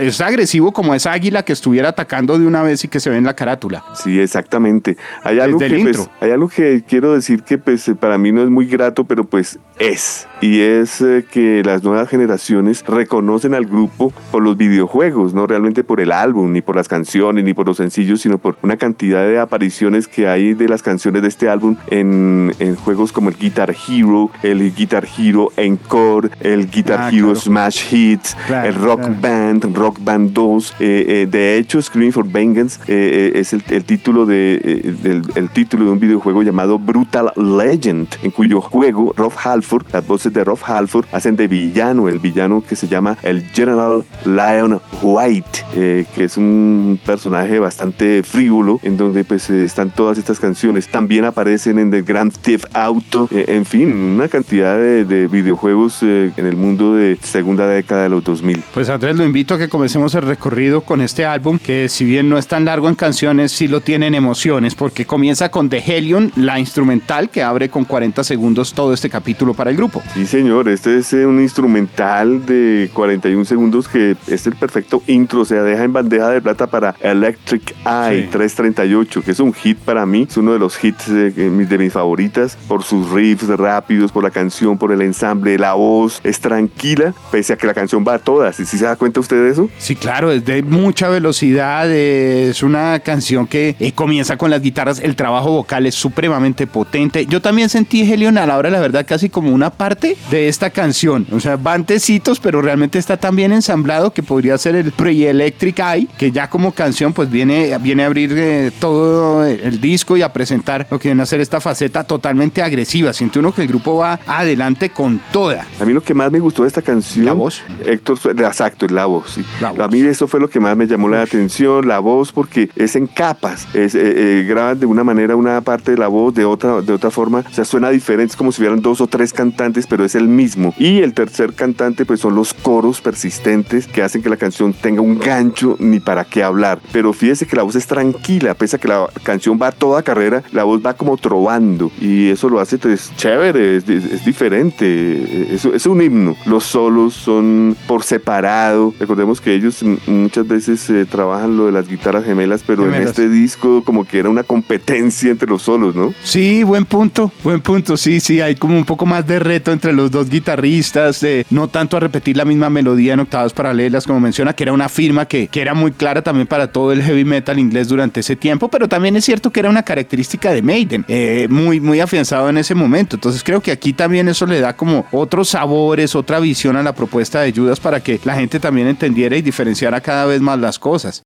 es 0.00 0.20
agresivo 0.20 0.72
como 0.72 0.94
esa 0.94 1.12
águila 1.12 1.44
que 1.44 1.52
estuviera 1.52 1.90
atacando 1.90 2.38
de 2.38 2.46
una 2.46 2.62
vez 2.62 2.84
y 2.84 2.88
que 2.88 3.00
se 3.00 3.10
ve 3.10 3.16
en 3.16 3.24
la 3.24 3.34
carátula. 3.34 3.84
Sí, 3.94 4.20
exactamente. 4.20 4.96
Hay 5.22 5.40
algo, 5.40 5.58
que, 5.58 5.80
pues, 5.82 6.10
hay 6.20 6.30
algo 6.30 6.48
que 6.48 6.84
quiero 6.86 7.14
decir 7.14 7.42
que 7.42 7.58
pues, 7.58 7.90
para 7.98 8.18
mí 8.18 8.32
no 8.32 8.42
es 8.42 8.50
muy 8.50 8.66
grato, 8.66 9.04
pero 9.04 9.24
pues 9.24 9.58
es. 9.78 10.26
Y 10.44 10.60
es 10.60 11.00
eh, 11.00 11.24
que 11.30 11.62
las 11.64 11.82
nuevas 11.82 12.06
generaciones 12.06 12.84
reconocen 12.86 13.54
al 13.54 13.64
grupo 13.64 14.12
por 14.30 14.42
los 14.42 14.58
videojuegos, 14.58 15.32
no 15.32 15.46
realmente 15.46 15.84
por 15.84 16.02
el 16.02 16.12
álbum, 16.12 16.52
ni 16.52 16.60
por 16.60 16.76
las 16.76 16.86
canciones, 16.86 17.44
ni 17.44 17.54
por 17.54 17.66
los 17.66 17.78
sencillos, 17.78 18.20
sino 18.20 18.36
por 18.36 18.58
una 18.60 18.76
cantidad 18.76 19.26
de 19.26 19.38
apariciones 19.38 20.06
que 20.06 20.28
hay 20.28 20.52
de 20.52 20.68
las 20.68 20.82
canciones 20.82 21.22
de 21.22 21.28
este 21.28 21.48
álbum 21.48 21.76
en, 21.86 22.52
en 22.58 22.76
juegos 22.76 23.10
como 23.10 23.30
el 23.30 23.38
Guitar 23.38 23.74
Hero, 23.88 24.30
el 24.42 24.74
Guitar 24.74 25.08
Hero 25.16 25.50
Encore, 25.56 26.28
el 26.40 26.70
Guitar 26.70 27.00
ah, 27.00 27.10
Hero 27.10 27.34
Smash 27.34 27.94
Hits, 27.94 28.36
el 28.50 28.74
Rock 28.74 29.00
Band 29.22 29.74
Rock 29.74 29.98
Band 30.02 30.34
2. 30.34 30.74
Eh, 30.78 31.04
eh, 31.08 31.26
de 31.26 31.56
hecho, 31.56 31.80
Screaming 31.80 32.12
for 32.12 32.30
Vengeance 32.30 32.80
eh, 32.86 33.32
es 33.34 33.54
el, 33.54 33.62
título 33.62 34.26
de, 34.26 34.92
del, 35.02 35.22
el 35.36 35.48
título 35.48 35.86
de 35.86 35.90
un 35.92 36.00
videojuego 36.00 36.42
llamado 36.42 36.78
Brutal 36.78 37.32
Legend, 37.36 38.08
en 38.22 38.30
cuyo 38.30 38.60
juego 38.60 39.14
Rob 39.16 39.32
Halford, 39.42 39.86
las 39.90 40.06
voces 40.06 40.33
de 40.34 40.44
Rob 40.44 40.58
Halford, 40.62 41.06
hacen 41.12 41.36
de 41.36 41.48
villano, 41.48 42.08
el 42.08 42.18
villano 42.18 42.62
que 42.68 42.76
se 42.76 42.88
llama 42.88 43.16
el 43.22 43.42
General 43.50 44.04
Lion 44.24 44.80
White, 45.00 45.64
que 45.72 46.24
es 46.24 46.36
un 46.36 47.00
personaje 47.04 47.58
bastante 47.58 48.22
frívolo, 48.22 48.80
en 48.82 48.96
donde 48.96 49.24
pues 49.24 49.48
están 49.48 49.90
todas 49.90 50.18
estas 50.18 50.38
canciones. 50.38 50.88
También 50.88 51.24
aparecen 51.24 51.78
en 51.78 51.90
The 51.90 52.02
Grand 52.02 52.36
Theft 52.36 52.66
Auto, 52.74 53.28
en 53.30 53.64
fin, 53.64 53.92
una 53.92 54.28
cantidad 54.28 54.76
de, 54.76 55.04
de 55.04 55.28
videojuegos 55.28 56.02
en 56.02 56.32
el 56.36 56.56
mundo 56.56 56.94
de 56.94 57.16
segunda 57.22 57.66
década 57.66 58.02
de 58.02 58.08
los 58.08 58.24
2000. 58.24 58.62
Pues 58.74 58.88
Andrés, 58.88 59.16
lo 59.16 59.24
invito 59.24 59.56
que 59.56 59.68
comencemos 59.68 60.14
el 60.14 60.22
recorrido 60.22 60.80
con 60.82 61.00
este 61.00 61.24
álbum, 61.24 61.58
que 61.58 61.88
si 61.88 62.04
bien 62.04 62.28
no 62.28 62.38
es 62.38 62.46
tan 62.46 62.64
largo 62.64 62.88
en 62.88 62.94
canciones, 62.94 63.52
sí 63.52 63.68
lo 63.68 63.80
tienen 63.80 64.14
emociones, 64.14 64.74
porque 64.74 65.06
comienza 65.06 65.50
con 65.50 65.68
The 65.68 65.78
Helion, 65.78 66.32
la 66.36 66.58
instrumental 66.58 67.30
que 67.30 67.42
abre 67.42 67.68
con 67.68 67.84
40 67.84 68.24
segundos 68.24 68.74
todo 68.74 68.92
este 68.92 69.10
capítulo 69.10 69.54
para 69.54 69.70
el 69.70 69.76
grupo. 69.76 70.02
Sí, 70.14 70.26
señor, 70.26 70.68
este 70.68 70.98
es 70.98 71.12
eh, 71.12 71.26
un 71.26 71.40
instrumental 71.40 72.46
de 72.46 72.88
41 72.92 73.44
segundos 73.44 73.88
que 73.88 74.16
es 74.28 74.46
el 74.46 74.54
perfecto 74.54 75.02
intro, 75.08 75.40
o 75.40 75.44
sea, 75.44 75.64
deja 75.64 75.82
en 75.82 75.92
bandeja 75.92 76.30
de 76.30 76.40
plata 76.40 76.68
para 76.68 76.94
Electric 77.00 77.74
Eye 77.84 78.28
338, 78.30 79.22
que 79.22 79.32
es 79.32 79.40
un 79.40 79.52
hit 79.52 79.76
para 79.78 80.06
mí, 80.06 80.24
es 80.30 80.36
uno 80.36 80.52
de 80.52 80.60
los 80.60 80.82
hits 80.84 81.12
de, 81.12 81.32
de 81.32 81.78
mis 81.78 81.92
favoritas, 81.92 82.56
por 82.68 82.84
sus 82.84 83.10
riffs 83.10 83.48
rápidos, 83.48 84.12
por 84.12 84.22
la 84.22 84.30
canción, 84.30 84.78
por 84.78 84.92
el 84.92 85.02
ensamble, 85.02 85.58
la 85.58 85.74
voz 85.74 86.20
es 86.22 86.38
tranquila, 86.38 87.12
pese 87.32 87.54
a 87.54 87.56
que 87.56 87.66
la 87.66 87.74
canción 87.74 88.04
va 88.06 88.14
a 88.14 88.18
todas, 88.20 88.60
y 88.60 88.66
si 88.66 88.78
se 88.78 88.84
da 88.84 88.94
cuenta 88.94 89.18
usted 89.18 89.42
de 89.42 89.50
eso? 89.50 89.68
Sí, 89.78 89.96
claro, 89.96 90.30
es 90.30 90.44
de 90.44 90.62
mucha 90.62 91.08
velocidad, 91.08 91.90
es 91.90 92.62
una 92.62 93.00
canción 93.00 93.48
que 93.48 93.74
eh, 93.80 93.90
comienza 93.90 94.36
con 94.36 94.48
las 94.48 94.62
guitarras, 94.62 95.00
el 95.00 95.16
trabajo 95.16 95.50
vocal 95.50 95.86
es 95.86 95.96
supremamente 95.96 96.68
potente. 96.68 97.26
Yo 97.26 97.42
también 97.42 97.68
sentí 97.68 98.02
Helion 98.02 98.38
a 98.38 98.46
la 98.46 98.56
hora, 98.56 98.70
la 98.70 98.78
verdad, 98.78 99.04
casi 99.08 99.28
como 99.28 99.50
una 99.50 99.70
parte 99.70 100.03
de 100.30 100.48
esta 100.48 100.70
canción. 100.70 101.26
O 101.32 101.40
sea, 101.40 101.56
van 101.56 101.84
tecitos, 101.84 102.40
pero 102.40 102.62
realmente 102.62 102.98
está 102.98 103.16
tan 103.16 103.36
bien 103.36 103.52
ensamblado 103.52 104.12
que 104.12 104.22
podría 104.22 104.56
ser 104.58 104.76
el 104.76 104.92
Pre-Electric 104.92 105.78
Eye, 105.78 106.08
que 106.18 106.30
ya 106.30 106.48
como 106.48 106.72
canción 106.72 107.12
pues 107.12 107.30
viene, 107.30 107.76
viene 107.78 108.04
a 108.04 108.06
abrir 108.06 108.32
eh, 108.36 108.70
todo 108.78 109.44
el 109.44 109.80
disco 109.80 110.16
y 110.16 110.22
a 110.22 110.32
presentar 110.32 110.86
lo 110.90 110.98
que 110.98 111.08
viene 111.08 111.22
a 111.22 111.26
ser 111.26 111.40
esta 111.40 111.60
faceta 111.60 112.04
totalmente 112.04 112.62
agresiva. 112.62 113.12
Siente 113.12 113.38
uno 113.38 113.52
que 113.52 113.62
el 113.62 113.68
grupo 113.68 113.96
va 113.96 114.20
adelante 114.26 114.90
con 114.90 115.20
toda. 115.32 115.66
A 115.80 115.84
mí 115.84 115.92
lo 115.92 116.02
que 116.02 116.14
más 116.14 116.30
me 116.30 116.40
gustó 116.40 116.62
de 116.62 116.68
esta 116.68 116.82
canción... 116.82 117.24
La 117.24 117.32
voz. 117.32 117.62
Héctor, 117.84 118.18
exacto, 118.38 118.86
la 118.88 119.06
voz 119.06 119.38
a 119.62 119.88
mí 119.88 120.00
eso 120.00 120.26
fue 120.26 120.40
lo 120.40 120.48
que 120.48 120.60
más 120.60 120.76
me 120.76 120.86
llamó 120.86 121.08
la 121.08 121.22
atención, 121.22 121.86
la 121.86 121.98
voz, 121.98 122.32
porque 122.32 122.70
es 122.76 122.96
en 122.96 123.06
capas, 123.06 123.66
es, 123.74 123.94
eh, 123.94 124.42
eh, 124.48 124.74
de 124.76 124.86
una 124.86 125.04
manera 125.04 125.36
una 125.36 125.60
parte 125.60 125.92
de 125.92 125.98
la 125.98 126.08
voz, 126.08 126.34
de 126.34 126.44
otra, 126.44 126.80
de 126.80 126.92
otra 126.92 127.10
forma, 127.10 127.44
o 127.48 127.52
sea, 127.52 127.64
suena 127.64 127.90
diferente, 127.90 128.32
es 128.32 128.36
como 128.36 128.52
si 128.52 128.62
hubieran 128.62 128.80
dos 128.80 129.00
o 129.00 129.06
tres 129.06 129.32
cantantes, 129.32 129.86
pero 129.94 130.04
es 130.04 130.16
el 130.16 130.26
mismo. 130.26 130.74
Y 130.76 131.02
el 131.02 131.14
tercer 131.14 131.52
cantante 131.52 132.04
pues 132.04 132.18
son 132.18 132.34
los 132.34 132.52
coros 132.52 133.00
persistentes 133.00 133.86
que 133.86 134.02
hacen 134.02 134.22
que 134.22 134.28
la 134.28 134.36
canción 134.36 134.72
tenga 134.72 135.00
un 135.00 135.20
gancho 135.20 135.76
ni 135.78 136.00
para 136.00 136.24
qué 136.24 136.42
hablar. 136.42 136.80
Pero 136.90 137.12
fíjese 137.12 137.46
que 137.46 137.54
la 137.54 137.62
voz 137.62 137.76
es 137.76 137.86
tranquila, 137.86 138.54
pese 138.54 138.74
a 138.74 138.80
que 138.80 138.88
la 138.88 139.06
canción 139.22 139.56
va 139.62 139.70
toda 139.70 140.02
carrera, 140.02 140.42
la 140.50 140.64
voz 140.64 140.84
va 140.84 140.94
como 140.94 141.16
trovando 141.16 141.92
y 142.00 142.28
eso 142.28 142.48
lo 142.48 142.58
hace 142.58 142.76
pues 142.76 143.12
chévere, 143.16 143.76
es, 143.76 143.88
es 143.88 144.24
diferente, 144.24 145.54
es, 145.54 145.64
es 145.64 145.86
un 145.86 146.02
himno. 146.02 146.34
Los 146.44 146.64
solos 146.64 147.14
son 147.14 147.76
por 147.86 148.02
separado. 148.02 148.92
Recordemos 148.98 149.40
que 149.40 149.54
ellos 149.54 149.84
muchas 150.08 150.48
veces 150.48 150.90
eh, 150.90 151.06
trabajan 151.08 151.56
lo 151.56 151.66
de 151.66 151.72
las 151.72 151.86
guitarras 151.86 152.24
gemelas, 152.24 152.64
pero 152.66 152.92
en 152.92 153.00
este 153.00 153.28
disco 153.28 153.84
como 153.84 154.04
que 154.04 154.18
era 154.18 154.28
una 154.28 154.42
competencia 154.42 155.30
entre 155.30 155.48
los 155.48 155.62
solos, 155.62 155.94
¿no? 155.94 156.12
Sí, 156.24 156.64
buen 156.64 156.84
punto, 156.84 157.30
buen 157.44 157.60
punto. 157.60 157.96
Sí, 157.96 158.18
sí, 158.18 158.40
hay 158.40 158.56
como 158.56 158.76
un 158.76 158.84
poco 158.84 159.06
más 159.06 159.24
de 159.24 159.38
reto 159.38 159.70
entre 159.84 159.92
los 159.92 160.10
dos 160.10 160.30
guitarristas, 160.30 161.26
no 161.50 161.68
tanto 161.68 161.98
a 161.98 162.00
repetir 162.00 162.38
la 162.38 162.46
misma 162.46 162.70
melodía 162.70 163.12
en 163.12 163.20
octavas 163.20 163.52
paralelas, 163.52 164.06
como 164.06 164.18
menciona, 164.18 164.54
que 164.54 164.62
era 164.62 164.72
una 164.72 164.88
firma 164.88 165.26
que, 165.26 165.48
que 165.48 165.60
era 165.60 165.74
muy 165.74 165.92
clara 165.92 166.22
también 166.22 166.46
para 166.46 166.72
todo 166.72 166.90
el 166.90 167.02
heavy 167.02 167.26
metal 167.26 167.58
inglés 167.58 167.88
durante 167.88 168.20
ese 168.20 168.34
tiempo, 168.34 168.68
pero 168.68 168.88
también 168.88 169.14
es 169.16 169.26
cierto 169.26 169.50
que 169.50 169.60
era 169.60 169.68
una 169.68 169.82
característica 169.82 170.52
de 170.52 170.62
Maiden, 170.62 171.04
eh, 171.06 171.48
muy, 171.50 171.80
muy 171.80 172.00
afianzado 172.00 172.48
en 172.48 172.56
ese 172.56 172.74
momento. 172.74 173.16
Entonces 173.16 173.44
creo 173.44 173.60
que 173.60 173.72
aquí 173.72 173.92
también 173.92 174.26
eso 174.28 174.46
le 174.46 174.58
da 174.58 174.74
como 174.74 175.04
otros 175.12 175.50
sabores, 175.50 176.14
otra 176.14 176.40
visión 176.40 176.76
a 176.76 176.82
la 176.82 176.94
propuesta 176.94 177.42
de 177.42 177.52
Judas 177.52 177.78
para 177.78 178.00
que 178.00 178.18
la 178.24 178.36
gente 178.36 178.58
también 178.58 178.88
entendiera 178.88 179.36
y 179.36 179.42
diferenciara 179.42 180.00
cada 180.00 180.24
vez 180.24 180.40
más 180.40 180.58
las 180.58 180.78
cosas. 180.78 181.22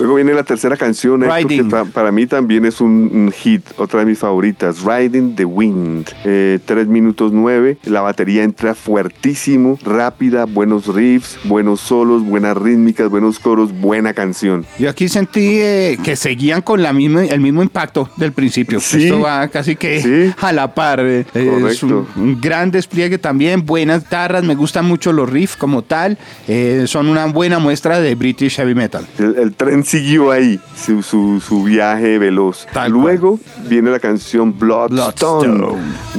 Luego 0.00 0.14
viene 0.14 0.32
la 0.32 0.44
tercera 0.44 0.76
canción, 0.78 1.22
que 1.46 1.64
para 1.92 2.10
mí 2.10 2.26
también 2.26 2.64
es 2.64 2.80
un, 2.80 3.32
hit, 3.36 3.62
otra 3.76 4.00
de 4.00 4.06
mis 4.06 4.18
favoritas, 4.18 4.82
Riding 4.82 5.36
the 5.36 5.44
Wind. 5.44 6.08
Eh, 6.24 6.58
3 6.64 6.86
minutos 6.86 7.32
9, 7.32 7.78
la 7.84 8.00
batería 8.00 8.42
entra 8.42 8.74
fuertísimo, 8.74 9.78
rápida, 9.84 10.46
buenos 10.46 10.86
riffs, 10.86 11.38
buenos 11.44 11.80
solos, 11.80 12.24
buenas 12.24 12.56
rítmicas, 12.56 13.10
buenos 13.10 13.38
coros, 13.38 13.78
buena 13.78 14.14
canción. 14.14 14.64
Yo 14.78 14.88
aquí 14.88 15.08
sentí 15.08 15.58
eh, 15.60 15.98
que 16.02 16.16
seguían 16.16 16.62
con 16.62 16.82
la 16.82 16.92
misma, 16.92 17.24
el 17.24 17.40
mismo 17.40 17.62
impacto 17.62 18.08
del 18.16 18.32
principio. 18.32 18.78
Esto 18.78 19.20
va 19.20 19.48
casi 19.48 19.76
que 19.76 20.32
a 20.40 20.52
la 20.52 20.74
par. 20.74 21.00
Eh, 21.00 21.26
es 21.34 21.82
un, 21.82 22.38
gran 22.40 22.70
despliegue 22.70 23.18
también, 23.18 23.66
buenas 23.66 24.04
guitarras, 24.04 24.44
me 24.44 24.54
gustan 24.54 24.86
mucho 24.86 25.12
los 25.12 25.28
riffs 25.28 25.56
como 25.56 25.82
tal, 25.82 26.16
eh, 26.48 26.84
son 26.86 27.08
una 27.08 27.26
buena 27.26 27.58
muestra 27.58 28.00
de 28.00 28.14
British 28.14 28.56
Heavy 28.56 28.74
Metal. 28.74 29.06
El, 29.18 29.36
el 29.36 29.52
tren 29.54 29.84
siguió 29.90 30.30
ahí 30.30 30.60
su, 30.76 31.02
su, 31.02 31.64
viaje 31.64 32.18
veloz. 32.18 32.68
Luego 32.88 33.40
viene 33.68 33.90
la 33.90 33.98
canción 33.98 34.56
Bloodstone, 34.56 35.76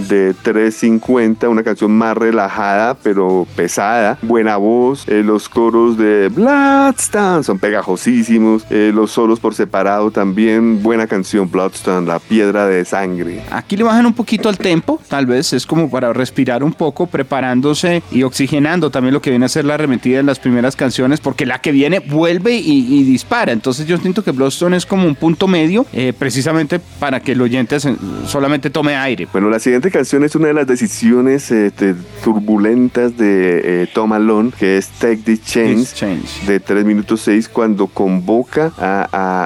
de 0.09 0.33
350, 0.33 1.47
una 1.47 1.63
canción 1.63 1.91
más 1.91 2.17
relajada 2.17 2.95
pero 3.01 3.47
pesada, 3.55 4.17
buena 4.23 4.57
voz, 4.57 5.07
eh, 5.07 5.23
los 5.23 5.47
coros 5.47 5.97
de 5.97 6.27
Bloodstone 6.27 7.43
son 7.43 7.59
pegajosísimos, 7.59 8.65
eh, 8.69 8.91
los 8.93 9.11
solos 9.11 9.39
por 9.39 9.55
separado 9.55 10.11
también, 10.11 10.83
buena 10.83 11.07
canción 11.07 11.49
Bloodstone, 11.49 12.05
la 12.05 12.19
piedra 12.19 12.65
de 12.67 12.83
sangre. 12.83 13.41
Aquí 13.51 13.77
le 13.77 13.83
bajan 13.83 14.05
un 14.05 14.13
poquito 14.13 14.49
el 14.49 14.57
tempo, 14.57 14.99
tal 15.07 15.27
vez 15.27 15.53
es 15.53 15.65
como 15.65 15.89
para 15.89 16.11
respirar 16.11 16.61
un 16.61 16.73
poco, 16.73 17.07
preparándose 17.07 18.03
y 18.11 18.23
oxigenando 18.23 18.91
también 18.91 19.13
lo 19.13 19.21
que 19.21 19.29
viene 19.29 19.45
a 19.45 19.49
ser 19.49 19.63
la 19.63 19.75
arremetida 19.75 20.19
en 20.19 20.25
las 20.25 20.39
primeras 20.39 20.75
canciones, 20.75 21.21
porque 21.21 21.45
la 21.45 21.59
que 21.59 21.71
viene 21.71 21.99
vuelve 21.99 22.55
y, 22.55 22.99
y 22.99 23.03
dispara. 23.03 23.53
Entonces 23.61 23.85
yo 23.85 23.95
siento 23.99 24.23
que 24.23 24.31
Bloodstone 24.31 24.75
es 24.75 24.87
como 24.87 25.05
un 25.05 25.13
punto 25.13 25.47
medio, 25.47 25.85
eh, 25.93 26.13
precisamente 26.17 26.79
para 26.79 27.19
que 27.19 27.33
el 27.33 27.41
oyente 27.43 27.77
solamente 28.25 28.71
tome 28.71 28.95
aire. 28.95 29.27
Bueno, 29.31 29.51
la 29.51 29.59
siguiente 29.59 29.91
canción 29.91 30.23
es 30.23 30.33
una 30.33 30.47
de 30.47 30.55
las 30.55 30.65
decisiones 30.65 31.51
eh, 31.51 31.71
turbulentas 32.23 33.15
de 33.17 33.83
eh, 33.83 33.87
Tom 33.93 34.13
Alone, 34.13 34.49
que 34.57 34.79
es 34.79 34.87
Take 34.87 35.17
This 35.17 35.43
Change, 35.43 36.47
de 36.47 36.59
3 36.59 36.85
minutos 36.85 37.21
6, 37.21 37.49
cuando 37.49 37.85
convoca 37.85 38.73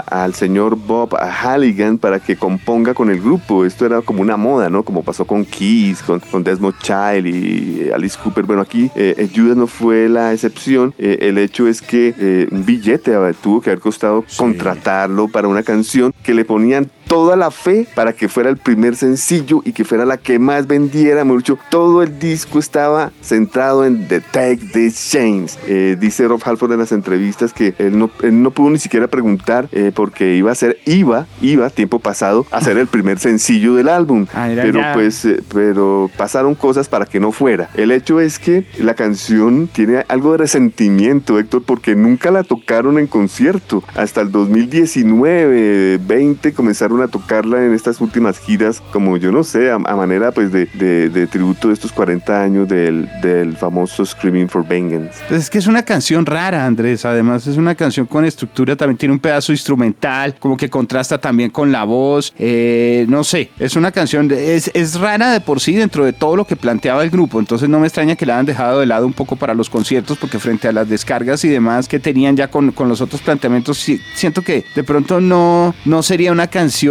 al 0.05 0.33
señor 0.33 0.77
Bob 0.77 1.13
Halligan 1.13 1.97
para 1.97 2.21
que 2.21 2.37
componga 2.37 2.93
con 2.93 3.09
el 3.09 3.19
grupo. 3.19 3.65
Esto 3.65 3.85
era 3.85 4.01
como 4.01 4.21
una 4.21 4.37
moda, 4.37 4.69
¿no? 4.69 4.83
Como 4.83 5.03
pasó 5.03 5.25
con 5.25 5.43
Kiss, 5.43 6.01
con, 6.01 6.21
con 6.21 6.41
Desmond 6.41 6.75
Child 6.81 7.27
y 7.27 7.89
Alice 7.93 8.17
Cooper. 8.23 8.45
Bueno, 8.45 8.61
aquí 8.61 8.89
Judas 9.35 9.57
no 9.57 9.67
fue 9.67 10.07
la 10.07 10.31
excepción. 10.31 10.93
el 10.97 11.37
hecho 11.37 11.67
es 11.67 11.81
que 11.81 12.47
un 12.49 12.65
billete 12.65 13.11
tuvo 13.43 13.59
que 13.59 13.71
haber 13.71 13.81
costado 13.81 14.04
contratarlo 14.37 15.27
para 15.27 15.47
una 15.47 15.63
canción 15.63 16.13
que 16.23 16.33
le 16.33 16.45
ponían 16.45 16.89
toda 17.07 17.35
la 17.35 17.51
fe 17.51 17.87
para 17.95 18.13
que 18.13 18.27
fuera 18.27 18.49
el 18.49 18.57
primer 18.57 18.95
sencillo 18.95 19.61
y 19.63 19.73
que 19.73 19.85
fuera 19.85 20.05
la 20.05 20.17
que 20.17 20.39
más 20.39 20.67
vendiera 20.67 21.23
mucho. 21.23 21.57
Todo 21.69 22.03
el 22.03 22.19
disco 22.19 22.59
estaba 22.59 23.11
centrado 23.21 23.85
en 23.85 24.07
The 24.07 24.21
Take 24.21 24.59
This 24.73 25.11
Chains. 25.11 25.59
Eh, 25.67 25.97
dice 25.99 26.27
Rob 26.27 26.41
Halford 26.43 26.73
en 26.73 26.79
las 26.79 26.91
entrevistas 26.91 27.53
que 27.53 27.73
él 27.77 27.97
no, 27.97 28.09
no 28.23 28.51
pudo 28.51 28.69
ni 28.69 28.79
siquiera 28.79 29.07
preguntar 29.07 29.67
eh, 29.71 29.91
porque 29.93 30.35
iba 30.35 30.51
a 30.51 30.55
ser, 30.55 30.77
iba, 30.85 31.27
iba 31.41 31.69
tiempo 31.69 31.99
pasado 31.99 32.45
a 32.51 32.61
ser 32.61 32.77
el 32.77 32.87
primer 32.87 33.19
sencillo 33.19 33.75
del 33.75 33.89
álbum. 33.89 34.27
Ah, 34.33 34.49
pero 34.55 34.81
pues, 34.93 35.25
eh, 35.25 35.41
pero 35.53 36.09
pasaron 36.17 36.55
cosas 36.55 36.89
para 36.89 37.05
que 37.05 37.19
no 37.19 37.31
fuera. 37.31 37.69
El 37.75 37.91
hecho 37.91 38.19
es 38.19 38.39
que 38.39 38.65
la 38.79 38.95
canción 38.95 39.67
tiene 39.71 40.05
algo 40.07 40.31
de 40.31 40.39
resentimiento, 40.39 41.39
Héctor, 41.39 41.63
porque 41.65 41.95
nunca 41.95 42.31
la 42.31 42.43
tocaron 42.43 42.99
en 42.99 43.07
concierto. 43.07 43.83
Hasta 43.95 44.21
el 44.21 44.31
2019, 44.31 45.99
20 46.05 46.53
comenzaron 46.53 46.94
a 47.03 47.07
tocarla 47.07 47.65
en 47.65 47.73
estas 47.73 48.01
últimas 48.01 48.39
giras, 48.39 48.81
como 48.91 49.17
yo 49.17 49.31
no 49.31 49.43
sé, 49.43 49.71
a, 49.71 49.77
manera 49.77 50.31
pues 50.31 50.51
de, 50.51 50.65
de, 50.65 51.27
tributo 51.27 51.69
de 51.69 51.73
estos 51.73 51.91
40 51.91 52.41
años 52.41 52.67
del, 52.67 53.09
del 53.21 53.55
famoso 53.57 54.05
Screaming 54.05 54.49
for 54.49 54.65
Vengeance. 54.67 55.19
Pues 55.27 55.43
es 55.43 55.49
que 55.49 55.57
es 55.57 55.67
una 55.67 55.83
canción 55.83 56.25
rara, 56.25 56.65
Andrés. 56.65 57.05
Además, 57.05 57.47
es 57.47 57.57
una 57.57 57.75
canción 57.75 58.05
con 58.05 58.25
estructura, 58.25 58.75
también 58.75 58.97
tiene 58.97 59.13
un 59.13 59.19
pedazo 59.19 59.51
instrumental, 59.51 60.35
como 60.39 60.57
que 60.57 60.69
contrasta 60.69 61.17
también 61.17 61.49
con 61.49 61.71
la 61.71 61.83
voz. 61.83 62.33
Eh, 62.37 63.05
no 63.09 63.23
sé, 63.23 63.51
es 63.59 63.75
una 63.75 63.91
canción, 63.91 64.29
es, 64.31 64.71
es 64.73 64.99
rara 64.99 65.31
de 65.31 65.41
por 65.41 65.59
sí 65.59 65.73
dentro 65.73 66.05
de 66.05 66.13
todo 66.13 66.35
lo 66.35 66.45
que 66.45 66.55
planteaba 66.55 67.03
el 67.03 67.09
grupo. 67.09 67.39
Entonces, 67.39 67.69
no 67.69 67.79
me 67.79 67.87
extraña 67.87 68.15
que 68.15 68.25
la 68.25 68.35
hayan 68.35 68.45
dejado 68.45 68.79
de 68.79 68.85
lado 68.85 69.05
un 69.05 69.13
poco 69.13 69.35
para 69.35 69.53
los 69.53 69.69
conciertos, 69.69 70.17
porque 70.17 70.39
frente 70.39 70.67
a 70.67 70.71
las 70.71 70.89
descargas 70.89 71.43
y 71.45 71.49
demás 71.49 71.87
que 71.87 71.99
tenían 71.99 72.35
ya 72.35 72.49
con, 72.49 72.71
con 72.71 72.89
los 72.89 73.01
otros 73.01 73.21
planteamientos, 73.21 73.85
siento 74.15 74.41
que 74.41 74.65
de 74.75 74.83
pronto 74.83 75.19
no, 75.19 75.73
no 75.85 76.03
sería 76.03 76.31
una 76.31 76.47
canción 76.47 76.84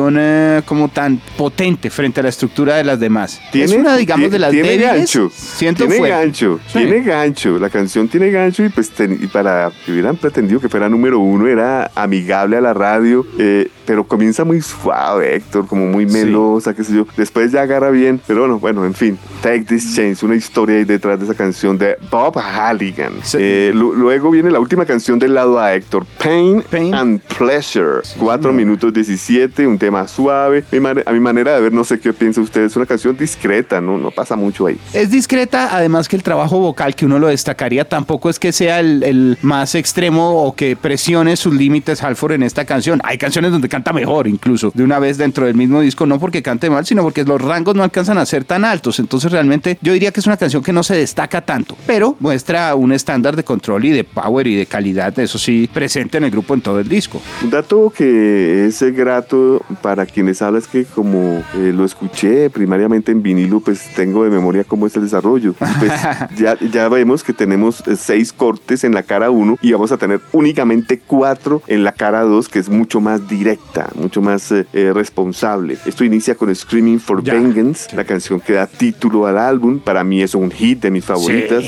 como 0.65 0.89
tan 0.89 1.21
potente 1.37 1.91
frente 1.91 2.21
a 2.21 2.23
la 2.23 2.29
estructura 2.29 2.77
de 2.77 2.85
las 2.85 3.01
demás. 3.01 3.41
¿Tiene, 3.53 3.73
es 3.73 3.79
una, 3.79 3.97
digamos, 3.97 4.31
de 4.31 4.39
las 4.39 4.51
tiene 4.51 4.77
gancho. 4.77 5.31
tiene 5.59 6.09
gancho, 6.09 6.61
tiene 6.73 7.01
gancho. 7.03 7.59
La 7.59 7.71
canción 7.71 8.09
tiene 8.09 8.31
gancho 8.31 8.65
y 8.65 8.69
pues 8.69 8.93
y 8.99 9.27
para 9.27 9.73
que 9.85 9.93
hubieran 9.93 10.17
pretendido 10.17 10.61
que 10.61 10.69
fuera 10.69 10.89
número 10.89 11.19
uno 11.19 11.47
era 11.47 11.91
amigable 11.95 12.57
a 12.57 12.61
la 12.61 12.75
radio, 12.75 13.27
eh, 13.39 13.69
pero 13.87 14.05
comienza 14.05 14.45
muy 14.45 14.61
suave, 14.61 15.37
Héctor, 15.37 15.67
como 15.67 15.87
muy 15.87 16.07
melosa, 16.07 16.75
qué 16.75 16.85
sé 16.85 16.95
yo. 16.95 17.07
Después 17.17 17.53
ya 17.53 17.63
agarra 17.63 17.91
bien, 17.91 18.21
pero 18.27 18.41
bueno, 18.41 18.59
bueno, 18.59 18.85
en 18.85 18.95
fin. 18.95 19.19
Take 19.43 19.65
This 19.65 19.95
Change, 19.95 20.23
una 20.25 20.37
historia 20.37 20.77
ahí 20.77 20.85
detrás 20.85 21.19
de 21.19 21.27
esa 21.27 21.35
canción 21.35 21.77
de 21.77 21.97
Bob 22.11 22.39
Halligan. 22.39 23.15
Eh, 23.35 23.73
luego 23.75 24.31
viene 24.31 24.51
la 24.51 24.61
última 24.61 24.85
canción 24.85 25.19
del 25.19 25.35
lado 25.35 25.59
a 25.59 25.75
Héctor, 25.75 26.07
Pain, 26.19 26.65
and 26.95 27.21
Pleasure. 27.37 28.03
4 28.19 28.53
minutos 28.53 28.93
17, 28.93 29.67
un 29.67 29.79
tema 29.85 30.09
suave. 30.09 30.65
A 31.05 31.13
mi 31.13 31.21
manera 31.21 31.55
de 31.55 31.61
ver, 31.61 31.73
no 31.75 31.85
sé 31.85 32.01
qué 32.01 32.15
piensa 32.15 32.41
usted, 32.41 32.63
es 32.63 32.75
una 32.75 32.87
canción 32.87 33.15
discreta, 33.15 33.83
¿no? 33.83 33.99
No 33.99 34.11
pasa 34.11 34.35
mucho 34.35 34.67
ahí. 34.67 34.79
Es 34.95 35.11
discreta, 35.11 35.77
además 35.77 36.09
que 36.09 36.17
el 36.17 36.23
trabajo 36.23 36.59
vocal 36.59 36.95
que 36.95 37.05
uno 37.05 37.19
lo 37.19 37.27
destacaría 37.27 37.87
tampoco 37.87 38.31
es 38.31 38.39
que 38.39 38.51
sea 38.51 38.81
el, 38.81 39.37
más 39.43 39.75
extremo 39.75 40.43
o 40.43 40.57
que 40.57 40.75
presione 40.75 41.37
sus 41.37 41.53
límites 41.53 42.03
Halford 42.03 42.33
en 42.33 42.45
esta 42.45 42.65
canción. 42.65 42.99
Hay 43.05 43.19
canciones 43.19 43.53
donde 43.53 43.69
canta 43.69 43.93
mejor 43.93 44.27
incluso, 44.27 44.73
de 44.75 44.83
una 44.83 44.99
vez 44.99 45.19
dentro 45.19 45.45
del 45.45 45.55
mismo 45.55 45.83
disco, 45.83 46.07
no 46.07 46.19
porque 46.19 46.43
cante 46.43 46.71
mal, 46.71 46.87
sino 46.87 47.03
porque 47.03 47.23
los 47.23 47.43
rangos 47.43 47.75
no 47.75 47.83
alcanzan 47.83 48.17
a 48.17 48.25
ser 48.25 48.45
tan 48.45 48.65
altos. 48.65 48.99
Entonces 49.01 49.31
realmente 49.33 49.79
yo 49.83 49.93
diría 49.93 50.13
que 50.13 50.21
es 50.21 50.27
una 50.27 50.39
canción 50.39 50.63
que 50.63 50.73
no 50.73 50.83
se 50.83 50.97
destaca 50.97 51.43
tanto, 51.43 51.77
pero 51.87 52.17
muestra 52.21 52.75
un 52.75 52.93
estándar 52.93 53.37
de 53.37 53.45
control 53.45 53.85
y 53.85 53.91
de 53.91 54.05
power 54.05 54.47
y 54.47 54.57
de 54.57 54.65
calidad, 54.65 55.19
eso 55.19 55.37
sí, 55.37 55.69
presente 55.71 56.17
en 56.17 56.25
el 56.25 56.31
grupo 56.31 56.55
en 56.55 56.63
todo 56.63 56.81
el 56.81 56.89
disco. 56.89 57.21
Un 57.43 57.51
dato 57.51 57.93
que 57.95 58.65
es 58.65 58.83
grato 58.95 59.63
para 59.77 60.07
quienes 60.07 60.43
habla 60.43 60.59
es 60.59 60.67
que 60.67 60.85
como 60.85 61.43
eh, 61.55 61.73
lo 61.75 61.85
escuché 61.85 62.51
primariamente 62.51 63.13
en 63.13 63.23
vinilo, 63.23 63.61
pues 63.61 63.95
tengo 63.95 64.25
de 64.25 64.31
memoria 64.31 64.65
cómo 64.65 64.87
es 64.87 64.97
el 64.97 65.03
desarrollo. 65.03 65.55
Pues 65.85 65.93
ya, 66.39 66.57
ya 66.61 66.89
vemos 66.89 67.25
que 67.25 67.33
tenemos 67.33 67.87
eh, 67.87 67.97
seis 67.97 68.33
cortes 68.33 68.85
en 68.85 68.95
la 68.95 69.03
cara 69.03 69.31
1 69.31 69.59
y 69.61 69.73
vamos 69.73 69.93
a 69.93 69.97
tener 69.97 70.21
únicamente 70.33 71.01
cuatro 71.05 71.63
en 71.67 71.85
la 71.85 71.93
cara 71.93 72.23
2, 72.23 72.49
que 72.49 72.59
es 72.59 72.69
mucho 72.69 73.01
más 73.01 73.29
directa, 73.29 73.91
mucho 73.95 74.23
más 74.23 74.53
eh, 74.53 74.65
responsable. 74.95 75.77
Esto 75.85 76.05
inicia 76.05 76.37
con 76.37 76.55
Screaming 76.55 77.01
for 77.01 77.23
Vengeance, 77.23 77.95
la 77.95 78.05
canción 78.05 78.41
que 78.41 78.55
da 78.55 78.67
título 78.67 79.27
al 79.27 79.37
álbum. 79.37 79.81
Para 79.81 80.05
mí 80.05 80.23
es 80.23 80.35
un 80.35 80.51
hit 80.51 80.81
de 80.83 80.91
mis 80.91 81.05
favoritas. 81.05 81.65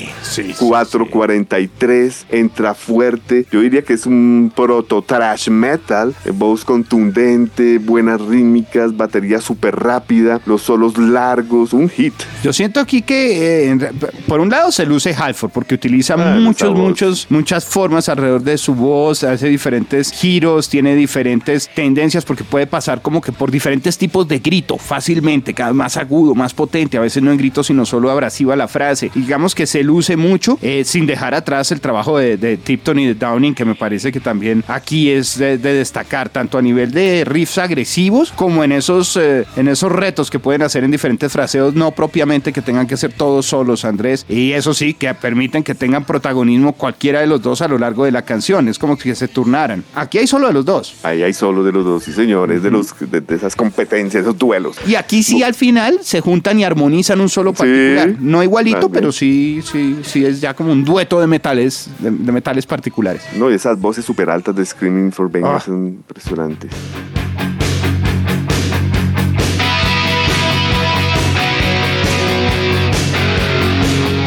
443, 0.58 2.26
entra 2.30 2.74
fuerte. 2.74 3.46
Yo 3.50 3.60
diría 3.60 3.82
que 3.82 3.94
es 3.94 4.06
un 4.06 4.52
proto 4.54 5.02
trash 5.02 5.50
metal, 5.50 6.14
voz 6.34 6.64
contundente, 6.64 7.78
buena 7.78 7.95
buenas 7.96 8.20
rítmicas, 8.20 8.94
batería 8.94 9.40
súper 9.40 9.74
rápida, 9.74 10.38
los 10.44 10.60
solos 10.60 10.98
largos, 10.98 11.72
un 11.72 11.88
hit. 11.88 12.12
Yo 12.44 12.52
siento 12.52 12.78
aquí 12.78 13.00
que, 13.00 13.70
eh, 13.72 13.78
por 14.26 14.38
un 14.38 14.50
lado, 14.50 14.70
se 14.70 14.84
luce 14.84 15.14
Halford 15.14 15.50
porque 15.50 15.76
utiliza 15.76 16.12
Ah, 16.18 16.36
muchos, 16.38 16.76
muchos, 16.76 17.26
muchas 17.30 17.64
formas 17.64 18.10
alrededor 18.10 18.42
de 18.42 18.58
su 18.58 18.74
voz, 18.74 19.24
hace 19.24 19.48
diferentes 19.48 20.12
giros, 20.12 20.68
tiene 20.68 20.94
diferentes 20.94 21.70
tendencias 21.74 22.26
porque 22.26 22.44
puede 22.44 22.66
pasar 22.66 23.00
como 23.00 23.22
que 23.22 23.32
por 23.32 23.50
diferentes 23.50 23.96
tipos 23.96 24.28
de 24.28 24.40
grito 24.40 24.76
fácilmente, 24.76 25.54
cada 25.54 25.70
vez 25.70 25.76
más 25.76 25.96
agudo, 25.96 26.34
más 26.34 26.52
potente, 26.52 26.98
a 26.98 27.00
veces 27.00 27.22
no 27.22 27.30
en 27.30 27.38
grito, 27.38 27.64
sino 27.64 27.86
solo 27.86 28.10
abrasiva 28.10 28.56
la 28.56 28.68
frase. 28.68 29.10
Digamos 29.14 29.54
que 29.54 29.66
se 29.66 29.82
luce 29.82 30.18
mucho, 30.18 30.58
eh, 30.60 30.84
sin 30.84 31.06
dejar 31.06 31.34
atrás 31.34 31.72
el 31.72 31.80
trabajo 31.80 32.18
de, 32.18 32.36
de 32.36 32.58
Tipton 32.58 32.98
y 32.98 33.06
de 33.06 33.14
Downing, 33.14 33.54
que 33.54 33.64
me 33.64 33.74
parece 33.74 34.12
que 34.12 34.20
también 34.20 34.62
aquí 34.68 35.08
es 35.08 35.38
de, 35.38 35.56
de 35.56 35.72
destacar, 35.72 36.28
tanto 36.28 36.58
a 36.58 36.62
nivel 36.62 36.90
de 36.90 37.24
riffs 37.24 37.56
agresivos 37.56 37.85
como 38.34 38.64
en 38.64 38.72
esos, 38.72 39.16
eh, 39.16 39.46
en 39.56 39.68
esos 39.68 39.90
retos 39.92 40.30
que 40.30 40.38
pueden 40.38 40.62
hacer 40.62 40.82
en 40.84 40.90
diferentes 40.90 41.32
fraseos, 41.32 41.74
no 41.74 41.92
propiamente 41.92 42.52
que 42.52 42.60
tengan 42.60 42.86
que 42.86 42.96
ser 42.96 43.12
todos 43.12 43.46
solos, 43.46 43.84
Andrés. 43.84 44.26
Y 44.28 44.52
eso 44.52 44.74
sí, 44.74 44.92
que 44.94 45.12
permiten 45.14 45.62
que 45.62 45.74
tengan 45.74 46.04
protagonismo 46.04 46.72
cualquiera 46.72 47.20
de 47.20 47.26
los 47.26 47.40
dos 47.42 47.62
a 47.62 47.68
lo 47.68 47.78
largo 47.78 48.04
de 48.04 48.10
la 48.12 48.22
canción. 48.22 48.68
Es 48.68 48.78
como 48.78 48.96
que 48.98 49.14
se 49.14 49.28
turnaran. 49.28 49.84
Aquí 49.94 50.18
hay 50.18 50.26
solo 50.26 50.48
de 50.48 50.52
los 50.52 50.64
dos. 50.64 50.94
Ahí 51.04 51.22
hay 51.22 51.32
solo 51.32 51.62
de 51.62 51.72
los 51.72 51.84
dos, 51.84 52.02
sí 52.04 52.12
señores, 52.12 52.62
de, 52.62 52.70
los, 52.70 52.92
de, 52.98 53.20
de 53.20 53.34
esas 53.34 53.54
competencias, 53.54 54.22
esos 54.22 54.36
duelos. 54.36 54.76
Y 54.86 54.94
aquí 54.96 55.22
sí 55.22 55.42
al 55.42 55.54
final 55.54 55.98
se 56.02 56.20
juntan 56.20 56.58
y 56.58 56.64
armonizan 56.64 57.20
un 57.20 57.28
solo 57.28 57.52
particular. 57.52 58.10
Sí, 58.10 58.16
no 58.20 58.42
igualito, 58.42 58.80
también. 58.80 58.92
pero 59.00 59.12
sí, 59.12 59.60
sí, 59.70 59.96
sí 60.02 60.24
es 60.24 60.40
ya 60.40 60.54
como 60.54 60.72
un 60.72 60.84
dueto 60.84 61.20
de 61.20 61.26
metales, 61.28 61.88
de, 62.00 62.10
de 62.10 62.32
metales 62.32 62.66
particulares. 62.66 63.22
No, 63.36 63.50
y 63.50 63.54
esas 63.54 63.80
voces 63.80 64.04
súper 64.04 64.28
altas 64.30 64.54
de 64.56 64.64
Screaming 64.66 65.12
for 65.12 65.30
Vengeance 65.30 65.56
Ah. 65.56 65.60
son 65.66 65.86
impresionantes. 65.86 66.70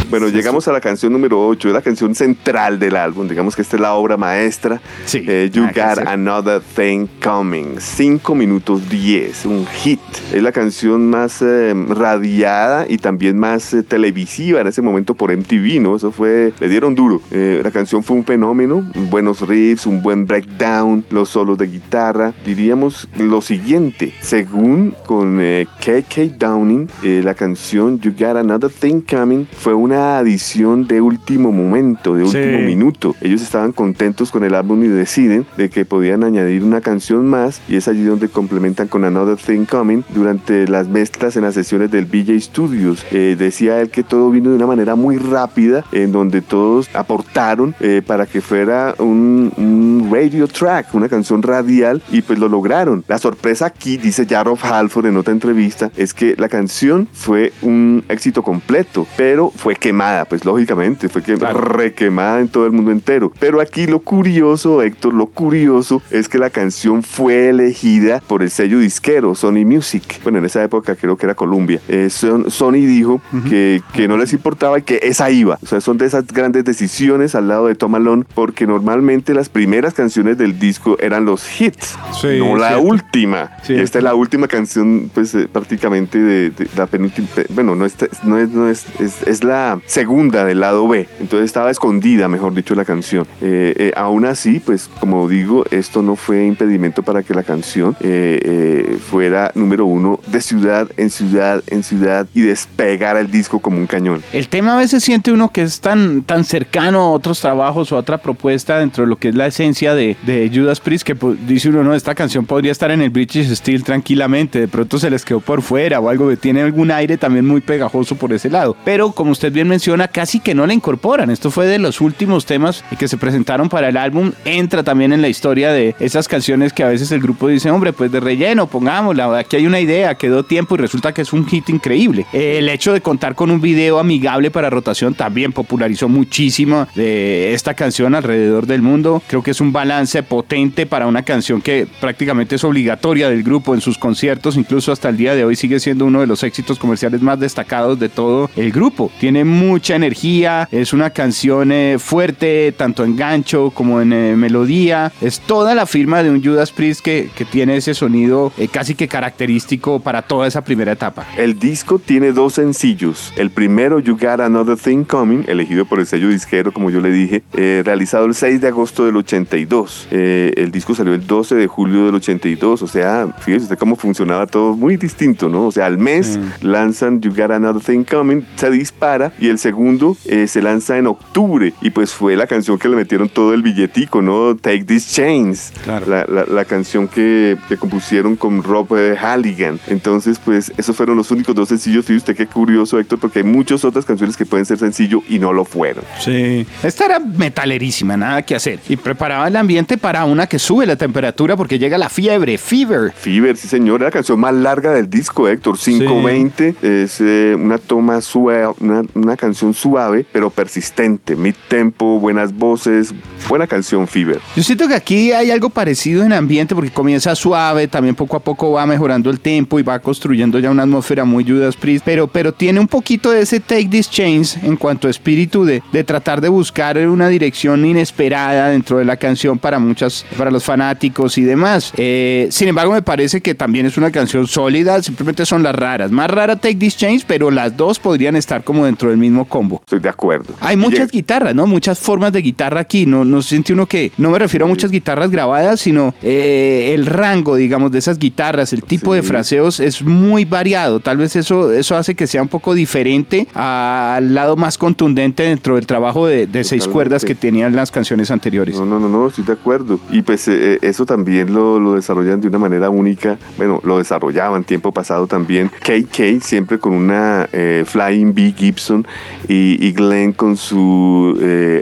Bueno, 0.09 0.27
llegamos 0.27 0.67
a 0.67 0.71
la 0.71 0.81
canción 0.81 1.13
número 1.13 1.47
8, 1.47 1.67
es 1.67 1.73
la 1.73 1.83
canción 1.83 2.15
central 2.15 2.79
del 2.79 2.95
álbum. 2.95 3.27
Digamos 3.27 3.55
que 3.55 3.61
esta 3.61 3.75
es 3.75 3.81
la 3.81 3.93
obra 3.93 4.17
maestra. 4.17 4.81
Sí, 5.05 5.23
Eh, 5.27 5.51
you 5.53 5.65
Got. 5.65 6.07
Another 6.07 6.61
Thing 6.75 7.05
Coming. 7.23 7.75
5 7.77 8.33
minutos 8.33 8.89
10, 8.89 9.45
un 9.45 9.67
hit. 9.67 9.99
Es 10.33 10.41
la 10.41 10.51
canción 10.51 11.11
más 11.11 11.43
eh, 11.43 11.75
radiada 11.89 12.87
y 12.89 12.97
también 12.97 13.37
más 13.37 13.71
eh, 13.75 13.83
televisiva 13.83 14.61
en 14.61 14.67
ese 14.67 14.81
momento 14.81 15.13
por 15.13 15.31
MTV, 15.35 15.79
¿no? 15.79 15.95
Eso 15.95 16.11
fue, 16.11 16.53
le 16.59 16.69
dieron 16.69 16.95
duro. 16.95 17.21
Eh, 17.29 17.61
la 17.63 17.69
canción 17.69 18.03
fue 18.03 18.17
un 18.17 18.25
fenómeno, 18.25 18.83
buenos 19.11 19.47
riffs, 19.47 19.85
un 19.85 20.01
buen 20.01 20.25
breakdown, 20.25 21.05
los 21.11 21.29
solos 21.29 21.59
de 21.59 21.67
guitarra. 21.67 22.33
Diríamos 22.45 23.07
lo 23.17 23.41
siguiente, 23.41 24.11
según 24.21 24.95
con 25.05 25.37
eh, 25.39 25.67
KK 25.79 26.35
Downing, 26.39 26.89
eh, 27.03 27.21
la 27.23 27.35
canción 27.35 27.99
You 27.99 28.11
Got 28.17 28.37
Another 28.37 28.71
Thing 28.71 29.01
Coming 29.01 29.45
fue 29.55 29.75
una 29.75 29.98
adición 29.99 30.87
de 30.87 31.01
último 31.01 31.51
momento, 31.51 32.15
de 32.15 32.25
Sí. 32.27 32.37
último 32.37 32.59
minuto. 32.59 33.15
Ellos 33.21 33.41
estaban 33.41 33.71
contentos 33.71 34.31
con 34.31 34.43
el 34.43 34.55
álbum 34.55 34.83
y 34.83 34.87
deciden 34.87 35.45
de 35.57 35.69
que 35.69 35.85
podían 35.85 36.23
añadir 36.23 36.63
una 36.63 36.81
canción 36.81 37.27
más 37.27 37.61
y 37.67 37.75
es 37.75 37.87
allí 37.87 38.03
donde 38.03 38.29
complementan 38.29 38.87
con 38.87 39.03
Another 39.03 39.37
Thing 39.37 39.65
Coming 39.65 40.03
durante 40.13 40.67
las 40.67 40.87
mezclas 40.87 41.35
en 41.35 41.43
las 41.43 41.53
sesiones 41.53 41.91
del 41.91 42.05
BJ 42.05 42.39
Studios. 42.39 43.05
Eh, 43.11 43.35
decía 43.37 43.79
él 43.81 43.89
que 43.89 44.03
todo 44.03 44.29
vino 44.29 44.49
de 44.49 44.55
una 44.55 44.67
manera 44.67 44.95
muy 44.95 45.17
rápida 45.17 45.83
en 45.91 46.11
donde 46.11 46.41
todos 46.41 46.89
aportaron 46.93 47.75
eh, 47.79 48.01
para 48.05 48.25
que 48.25 48.41
fuera 48.41 48.95
un, 48.99 49.51
un 49.57 50.09
radio 50.11 50.47
track, 50.47 50.93
una 50.93 51.09
canción 51.09 51.41
radial 51.41 52.01
y 52.11 52.21
pues 52.21 52.39
lo 52.39 52.47
lograron. 52.47 53.03
La 53.07 53.17
sorpresa 53.17 53.65
aquí, 53.67 53.97
dice 53.97 54.25
Jaroff 54.27 54.63
Halford 54.63 55.07
en 55.07 55.17
otra 55.17 55.33
entrevista, 55.33 55.91
es 55.97 56.13
que 56.13 56.35
la 56.37 56.49
canción 56.49 57.07
fue 57.13 57.51
un 57.61 58.03
éxito 58.09 58.43
completo, 58.43 59.07
pero 59.17 59.51
fue 59.55 59.75
quemada, 59.89 60.25
pues 60.25 60.45
lógicamente, 60.45 61.09
fue 61.09 61.23
que 61.23 61.35
Claro. 61.35 61.59
requemada 61.61 62.39
en 62.41 62.47
todo 62.47 62.67
el 62.67 62.71
mundo 62.71 62.91
entero. 62.91 63.31
Pero 63.39 63.59
aquí 63.59 63.87
lo 63.87 63.99
curioso, 64.01 64.83
Héctor, 64.83 65.15
lo 65.15 65.25
curioso 65.25 66.01
es 66.11 66.29
que 66.29 66.37
la 66.37 66.51
canción 66.51 67.01
fue 67.01 67.49
elegida 67.49 68.21
por 68.27 68.43
el 68.43 68.51
sello 68.51 68.77
disquero 68.77 69.33
Sony 69.33 69.65
Music. 69.65 70.03
Bueno, 70.21 70.37
en 70.37 70.45
esa 70.45 70.63
época 70.63 70.95
creo 70.95 71.17
que 71.17 71.25
era 71.25 71.33
Columbia. 71.33 71.81
Eh, 71.87 72.09
Son- 72.11 72.51
Sony 72.51 72.73
dijo 72.85 73.19
que, 73.49 73.81
que 73.93 74.07
no 74.07 74.15
les 74.17 74.31
importaba 74.33 74.77
y 74.77 74.83
que 74.83 74.99
esa 75.01 75.31
iba. 75.31 75.57
O 75.63 75.65
sea, 75.65 75.81
son 75.81 75.97
de 75.97 76.05
esas 76.05 76.27
grandes 76.27 76.63
decisiones 76.65 77.33
al 77.33 77.47
lado 77.47 77.65
de 77.65 77.73
Tom 77.73 77.91
Malone, 77.93 78.25
porque 78.35 78.67
normalmente 78.67 79.33
las 79.33 79.49
primeras 79.49 79.95
canciones 79.95 80.37
del 80.37 80.59
disco 80.59 80.97
eran 80.99 81.25
los 81.25 81.41
hits, 81.59 81.97
Sí, 82.21 82.37
no 82.37 82.57
la 82.57 82.69
cierto. 82.69 82.85
última. 82.85 83.49
Cierto. 83.63 83.83
esta 83.83 83.97
es 83.97 84.03
la 84.03 84.13
última 84.13 84.47
canción, 84.47 85.09
pues 85.13 85.33
eh, 85.33 85.47
prácticamente 85.51 86.19
de, 86.19 86.51
de 86.51 86.67
la 86.77 86.85
penúltima. 86.85 87.27
Bueno, 87.49 87.73
no, 87.75 87.85
esta- 87.87 88.07
no 88.23 88.37
es, 88.37 88.49
no 88.49 88.69
es, 88.69 88.85
es, 88.99 89.23
es 89.27 89.43
la 89.43 89.78
segunda 89.85 90.45
del 90.45 90.59
lado 90.59 90.87
B. 90.87 91.07
Entonces 91.19 91.45
estaba 91.45 91.71
escondida, 91.71 92.27
mejor 92.27 92.53
dicho, 92.53 92.75
la 92.75 92.85
canción. 92.85 93.25
Eh, 93.41 93.73
eh, 93.77 93.91
aún 93.95 94.25
así, 94.25 94.59
pues 94.59 94.89
como 94.99 95.27
digo, 95.27 95.65
esto 95.71 96.01
no 96.01 96.15
fue 96.15 96.45
impedimento 96.45 97.03
para 97.03 97.23
que 97.23 97.33
la 97.33 97.43
canción 97.43 97.95
eh, 98.01 98.39
eh, 98.43 98.97
fuera 98.99 99.51
número 99.55 99.85
uno 99.85 100.19
de 100.27 100.41
ciudad 100.41 100.89
en 100.97 101.09
ciudad 101.09 101.63
en 101.67 101.83
ciudad 101.83 102.27
y 102.33 102.41
despegara 102.41 103.19
el 103.19 103.31
disco 103.31 103.59
como 103.59 103.77
un 103.77 103.87
cañón. 103.87 104.21
El 104.33 104.47
tema 104.47 104.75
a 104.75 104.77
veces 104.77 105.03
siente 105.03 105.31
uno 105.31 105.51
que 105.51 105.61
es 105.61 105.79
tan, 105.79 106.23
tan 106.23 106.43
cercano 106.43 106.99
a 106.99 107.11
otros 107.11 107.39
trabajos 107.39 107.91
o 107.91 107.95
a 107.95 107.99
otra 107.99 108.17
propuesta 108.17 108.79
dentro 108.79 109.03
de 109.03 109.09
lo 109.09 109.17
que 109.17 109.29
es 109.29 109.35
la 109.35 109.47
esencia 109.47 109.93
de, 109.93 110.17
de 110.25 110.51
Judas 110.53 110.79
Priest 110.79 111.05
que 111.05 111.15
pues, 111.15 111.37
dice 111.47 111.69
uno, 111.69 111.83
no, 111.83 111.93
esta 111.93 112.15
canción 112.15 112.45
podría 112.45 112.71
estar 112.71 112.91
en 112.91 113.01
el 113.01 113.09
British 113.09 113.53
Steel 113.55 113.83
tranquilamente, 113.83 114.59
de 114.59 114.67
pronto 114.67 114.99
se 114.99 115.09
les 115.09 115.23
quedó 115.23 115.39
por 115.39 115.61
fuera 115.61 115.99
o 115.99 116.09
algo 116.09 116.29
que 116.29 116.37
tiene 116.37 116.61
algún 116.61 116.91
aire 116.91 117.17
también 117.17 117.45
muy 117.45 117.61
pegajoso 117.61 118.15
por 118.15 118.33
ese 118.33 118.49
lado. 118.49 118.75
Pero 118.83 119.11
como 119.11 119.31
usted 119.31 119.51
bien 119.51 119.67
menciona, 119.69 120.09
casi 120.09 120.41
que 120.41 120.53
no 120.53 120.67
la 120.67 120.73
incorporan. 120.73 121.29
Esto 121.29 121.51
fue 121.51 121.65
de 121.67 121.79
los 121.79 122.01
últimos 122.01 122.45
temas 122.45 122.83
que 122.97 123.07
se 123.07 123.17
presentaron 123.17 123.69
para 123.69 123.87
el 123.89 123.95
álbum. 123.95 124.33
Entra 124.43 124.83
también 124.83 125.13
en 125.13 125.21
la 125.21 125.29
historia 125.29 125.71
de 125.71 125.95
esas 125.99 126.27
canciones 126.27 126.73
que 126.73 126.83
a 126.83 126.89
veces 126.89 127.11
el 127.11 127.21
grupo 127.21 127.47
dice, 127.47 127.71
hombre, 127.71 127.93
pues 127.93 128.11
de 128.11 128.19
relleno, 128.19 128.67
pongámosla, 128.67 129.37
aquí 129.37 129.55
hay 129.55 129.67
una 129.67 129.79
idea, 129.79 130.15
quedó 130.15 130.43
tiempo 130.43 130.75
y 130.75 130.79
resulta 130.79 131.13
que 131.13 131.21
es 131.21 131.31
un 131.31 131.47
hit 131.47 131.69
increíble. 131.69 132.25
El 132.33 132.67
hecho 132.67 132.91
de 132.91 133.01
contar 133.01 133.35
con 133.35 133.51
un 133.51 133.61
video 133.61 133.99
amigable 133.99 134.51
para 134.51 134.69
rotación 134.69 135.13
también 135.13 135.53
popularizó 135.53 136.09
muchísimo 136.09 136.87
de 136.95 137.53
esta 137.53 137.73
canción 137.73 138.15
alrededor 138.15 138.65
del 138.65 138.81
mundo. 138.81 139.21
Creo 139.27 139.43
que 139.43 139.51
es 139.51 139.61
un 139.61 139.71
balance 139.71 140.23
potente 140.23 140.85
para 140.85 141.07
una 141.07 141.23
canción 141.23 141.61
que 141.61 141.87
prácticamente 141.99 142.55
es 142.55 142.63
obligatoria 142.63 143.29
del 143.29 143.43
grupo 143.43 143.73
en 143.73 143.81
sus 143.81 143.97
conciertos, 143.97 144.57
incluso 144.57 144.91
hasta 144.91 145.09
el 145.09 145.17
día 145.17 145.35
de 145.35 145.45
hoy 145.45 145.55
sigue 145.55 145.79
siendo 145.79 146.05
uno 146.05 146.21
de 146.21 146.27
los 146.27 146.43
éxitos 146.43 146.79
comerciales 146.79 147.21
más 147.21 147.39
destacados 147.39 147.99
de 147.99 148.09
todo 148.09 148.49
el 148.55 148.71
grupo. 148.71 149.11
Tiene 149.19 149.43
mucha 149.59 149.95
energía, 149.95 150.67
es 150.71 150.93
una 150.93 151.09
canción 151.09 151.71
eh, 151.71 151.97
fuerte, 151.99 152.73
tanto 152.75 153.03
en 153.03 153.15
gancho 153.15 153.71
como 153.71 154.01
en 154.01 154.13
eh, 154.13 154.35
melodía. 154.35 155.11
Es 155.21 155.39
toda 155.39 155.75
la 155.75 155.85
firma 155.85 156.23
de 156.23 156.29
un 156.29 156.43
Judas 156.43 156.71
Priest 156.71 157.01
que, 157.01 157.29
que 157.35 157.45
tiene 157.45 157.77
ese 157.77 157.93
sonido 157.93 158.51
eh, 158.57 158.67
casi 158.67 158.95
que 158.95 159.07
característico 159.07 159.99
para 159.99 160.21
toda 160.21 160.47
esa 160.47 160.63
primera 160.63 160.91
etapa. 160.91 161.25
El 161.37 161.59
disco 161.59 161.99
tiene 161.99 162.31
dos 162.31 162.53
sencillos. 162.53 163.33
El 163.35 163.49
primero, 163.51 163.99
You 163.99 164.17
Got 164.17 164.39
Another 164.39 164.77
Thing 164.77 165.03
Coming, 165.03 165.43
elegido 165.47 165.85
por 165.85 165.99
el 165.99 166.05
sello 166.05 166.29
disquero, 166.29 166.71
como 166.71 166.89
yo 166.89 167.01
le 167.01 167.11
dije, 167.11 167.43
eh, 167.53 167.81
realizado 167.85 168.25
el 168.25 168.35
6 168.35 168.61
de 168.61 168.67
agosto 168.67 169.05
del 169.05 169.17
82. 169.17 170.07
Eh, 170.11 170.53
el 170.57 170.71
disco 170.71 170.95
salió 170.95 171.13
el 171.13 171.25
12 171.25 171.55
de 171.55 171.67
julio 171.67 172.05
del 172.05 172.15
82. 172.15 172.81
O 172.81 172.87
sea, 172.87 173.27
fíjese 173.39 173.63
usted 173.63 173.77
cómo 173.77 173.95
funcionaba 173.95 174.47
todo 174.47 174.75
muy 174.75 174.97
distinto, 174.97 175.49
¿no? 175.49 175.67
O 175.67 175.71
sea, 175.71 175.85
al 175.85 175.97
mes 175.97 176.39
lanzan 176.61 177.21
You 177.21 177.31
Got 177.31 177.51
Another 177.51 177.81
Thing 177.81 178.03
Coming, 178.03 178.43
se 178.55 178.69
dispara, 178.69 179.33
y 179.39 179.48
el 179.49 179.59
segundo 179.59 180.15
eh, 180.25 180.47
se 180.47 180.61
lanza 180.61 180.97
en 180.97 181.07
octubre. 181.07 181.73
Y 181.81 181.89
pues 181.91 182.13
fue 182.13 182.35
la 182.35 182.47
canción 182.47 182.77
que 182.77 182.87
le 182.89 182.95
metieron 182.95 183.29
todo 183.29 183.53
el 183.53 183.61
billetico, 183.61 184.21
¿no? 184.21 184.55
Take 184.55 184.83
These 184.85 185.13
Chains. 185.13 185.73
Claro. 185.83 186.05
La, 186.07 186.25
la- 186.27 186.45
la 186.45 186.65
canción 186.65 187.07
que, 187.07 187.57
que 187.67 187.77
compusieron 187.77 188.35
con 188.35 188.63
Rob 188.63 188.87
eh, 188.97 189.15
Halligan. 189.17 189.79
Entonces, 189.87 190.39
pues, 190.43 190.71
esos 190.77 190.95
fueron 190.95 191.15
los 191.17 191.31
únicos 191.31 191.53
dos 191.55 191.69
sencillos. 191.69 192.05
Fíjate 192.05 192.17
usted 192.31 192.35
qué 192.35 192.47
curioso, 192.47 192.99
Héctor, 192.99 193.19
porque 193.19 193.39
hay 193.39 193.45
muchas 193.45 193.83
otras 193.85 194.05
canciones 194.05 194.35
que 194.37 194.45
pueden 194.45 194.65
ser 194.65 194.77
sencillo 194.77 195.21
y 195.29 195.39
no 195.39 195.53
lo 195.53 195.65
fueron. 195.65 196.03
Sí. 196.19 196.65
Esta 196.83 197.05
era 197.05 197.19
metalerísima, 197.19 198.15
nada 198.17 198.41
que 198.43 198.55
hacer. 198.55 198.79
Y 198.87 198.95
preparaba 198.95 199.47
el 199.47 199.55
ambiente 199.55 199.97
para 199.97 200.25
una 200.25 200.47
que 200.47 200.59
sube 200.59 200.85
la 200.85 200.95
temperatura 200.95 201.55
porque 201.57 201.77
llega 201.79 201.97
la 201.97 202.09
fiebre, 202.09 202.57
fever. 202.57 203.11
Fever, 203.13 203.57
sí 203.57 203.67
señor, 203.67 204.01
la 204.01 204.11
canción 204.11 204.39
más 204.39 204.53
larga 204.53 204.91
del 204.93 205.09
disco, 205.09 205.47
Héctor, 205.47 205.77
520. 205.77 206.75
Es 206.81 207.19
eh, 207.21 207.55
una 207.59 207.77
toma 207.77 208.21
suave, 208.21 208.67
una, 208.79 209.01
una 209.13 209.28
canción 209.37 209.73
suave, 209.73 210.25
pero 210.31 210.49
persistente. 210.49 211.35
Mid 211.35 211.55
tempo, 211.67 212.19
buenas 212.19 212.53
voces, 212.53 213.13
buena 213.47 213.67
canción, 213.67 214.07
Fever. 214.07 214.39
Yo 214.55 214.63
siento 214.63 214.87
que 214.87 214.95
aquí 214.95 215.31
hay 215.31 215.51
algo 215.51 215.69
parecido 215.69 216.23
en 216.23 216.33
ambiente 216.33 216.75
porque 216.75 216.91
comienza 216.91 217.35
suave, 217.35 217.87
también 217.87 218.15
poco 218.15 218.37
a 218.37 218.39
poco 218.39 218.71
va 218.71 218.85
mejorando 218.85 219.29
el 219.29 219.39
tempo 219.39 219.79
y 219.79 219.83
va 219.83 219.99
construyendo 219.99 220.59
ya 220.59 220.71
una 220.71 220.83
atmósfera 220.83 221.25
muy 221.25 221.43
Judas 221.43 221.75
Priest, 221.75 222.03
pero, 222.05 222.27
pero 222.27 222.53
tiene 222.53 222.79
un 222.79 222.87
poquito 222.87 223.31
de 223.31 223.41
ese 223.41 223.59
Take 223.59 223.87
This 223.89 224.09
Chains 224.09 224.57
en 224.63 224.75
cuanto 224.75 225.07
a 225.07 225.11
espíritu 225.11 225.65
de, 225.65 225.81
de 225.91 226.03
tratar 226.03 226.41
de 226.41 226.49
buscar 226.49 226.97
una 226.97 227.27
dirección 227.27 227.85
inesperada 227.85 228.69
dentro 228.69 228.97
de 228.97 229.05
la 229.05 229.17
canción 229.17 229.59
para 229.59 229.79
muchas, 229.79 230.25
para 230.37 230.51
los 230.51 230.63
fanáticos 230.63 231.37
y 231.37 231.43
demás. 231.43 231.93
Eh, 231.97 232.47
sin 232.51 232.67
embargo, 232.67 232.93
me 232.93 233.01
parece 233.01 233.41
que 233.41 233.55
también 233.55 233.85
es 233.85 233.97
una 233.97 234.11
canción 234.11 234.47
sólida, 234.47 235.01
simplemente 235.01 235.45
son 235.45 235.63
las 235.63 235.75
raras. 235.75 236.11
Más 236.11 236.29
rara 236.29 236.55
Take 236.55 236.75
This 236.75 236.97
Change, 236.97 237.25
pero 237.27 237.51
las 237.51 237.75
dos 237.75 237.99
podrían 237.99 238.35
estar 238.35 238.63
como 238.63 238.85
dentro 238.85 239.09
del 239.09 239.17
mismo 239.19 239.45
combo. 239.45 239.81
Estoy 239.81 239.99
de 239.99 240.09
acuerdo. 240.09 240.53
Hay 240.61 240.77
muchas 240.77 241.11
guitarras, 241.11 241.55
¿no? 241.55 241.67
Muchas 241.67 241.99
formas 241.99 242.31
de 242.33 242.41
guitarra 242.41 242.79
aquí. 242.81 243.05
No, 243.05 243.25
no 243.25 243.41
siente 243.41 243.73
uno 243.73 243.85
que, 243.85 244.11
no 244.17 244.31
me 244.31 244.39
refiero 244.39 244.65
a 244.65 244.69
muchas 244.69 244.91
guitarras 244.91 245.29
grabadas, 245.29 245.79
sino 245.79 246.13
eh, 246.21 246.91
el 246.93 247.05
rango, 247.05 247.55
digamos, 247.55 247.91
de 247.91 247.99
esas 247.99 248.19
guitarras, 248.19 248.73
el 248.73 248.83
tipo 248.83 249.13
de 249.13 249.23
fraseos 249.23 249.79
es 249.79 250.01
muy 250.01 250.45
variado. 250.45 250.99
Tal 250.99 251.17
vez 251.17 251.35
eso, 251.35 251.71
eso 251.71 251.95
hace 251.95 252.15
que 252.15 252.27
sea 252.27 252.41
un 252.41 252.47
poco 252.47 252.73
diferente 252.73 253.47
al 253.53 254.33
lado 254.33 254.55
más 254.55 254.77
contundente 254.77 255.43
dentro 255.43 255.75
del 255.75 255.85
trabajo 255.85 256.27
de, 256.27 256.47
seis 256.63 256.87
cuerdas 256.87 257.23
que 257.23 257.35
tenían 257.35 257.75
las 257.75 257.89
canciones 257.89 258.31
anteriores. 258.31 258.75
No, 258.75 258.85
no, 258.85 258.99
no, 258.99 259.09
no, 259.09 259.27
estoy 259.27 259.45
de 259.45 259.53
acuerdo. 259.53 259.99
Y 260.11 260.21
pues 260.21 260.47
eh, 260.47 260.73
eh, 260.73 260.79
eso 260.81 261.05
también 261.05 261.53
lo, 261.53 261.79
lo, 261.79 261.95
desarrollan 261.95 262.41
de 262.41 262.47
una 262.47 262.59
manera 262.59 262.89
única. 262.89 263.37
Bueno, 263.57 263.79
lo 263.83 263.97
desarrollaban 263.97 264.63
tiempo 264.63 264.91
pasado 264.91 265.25
también. 265.27 265.69
KK 265.69 266.41
siempre 266.41 266.79
con 266.79 266.93
una 266.93 267.47
Flying 267.85 268.33
B 268.33 268.53
Gibson 268.55 269.07
y, 269.47 269.85
y 269.85 269.91
Glenn 269.91 270.33
con 270.33 270.57
su 270.57 271.37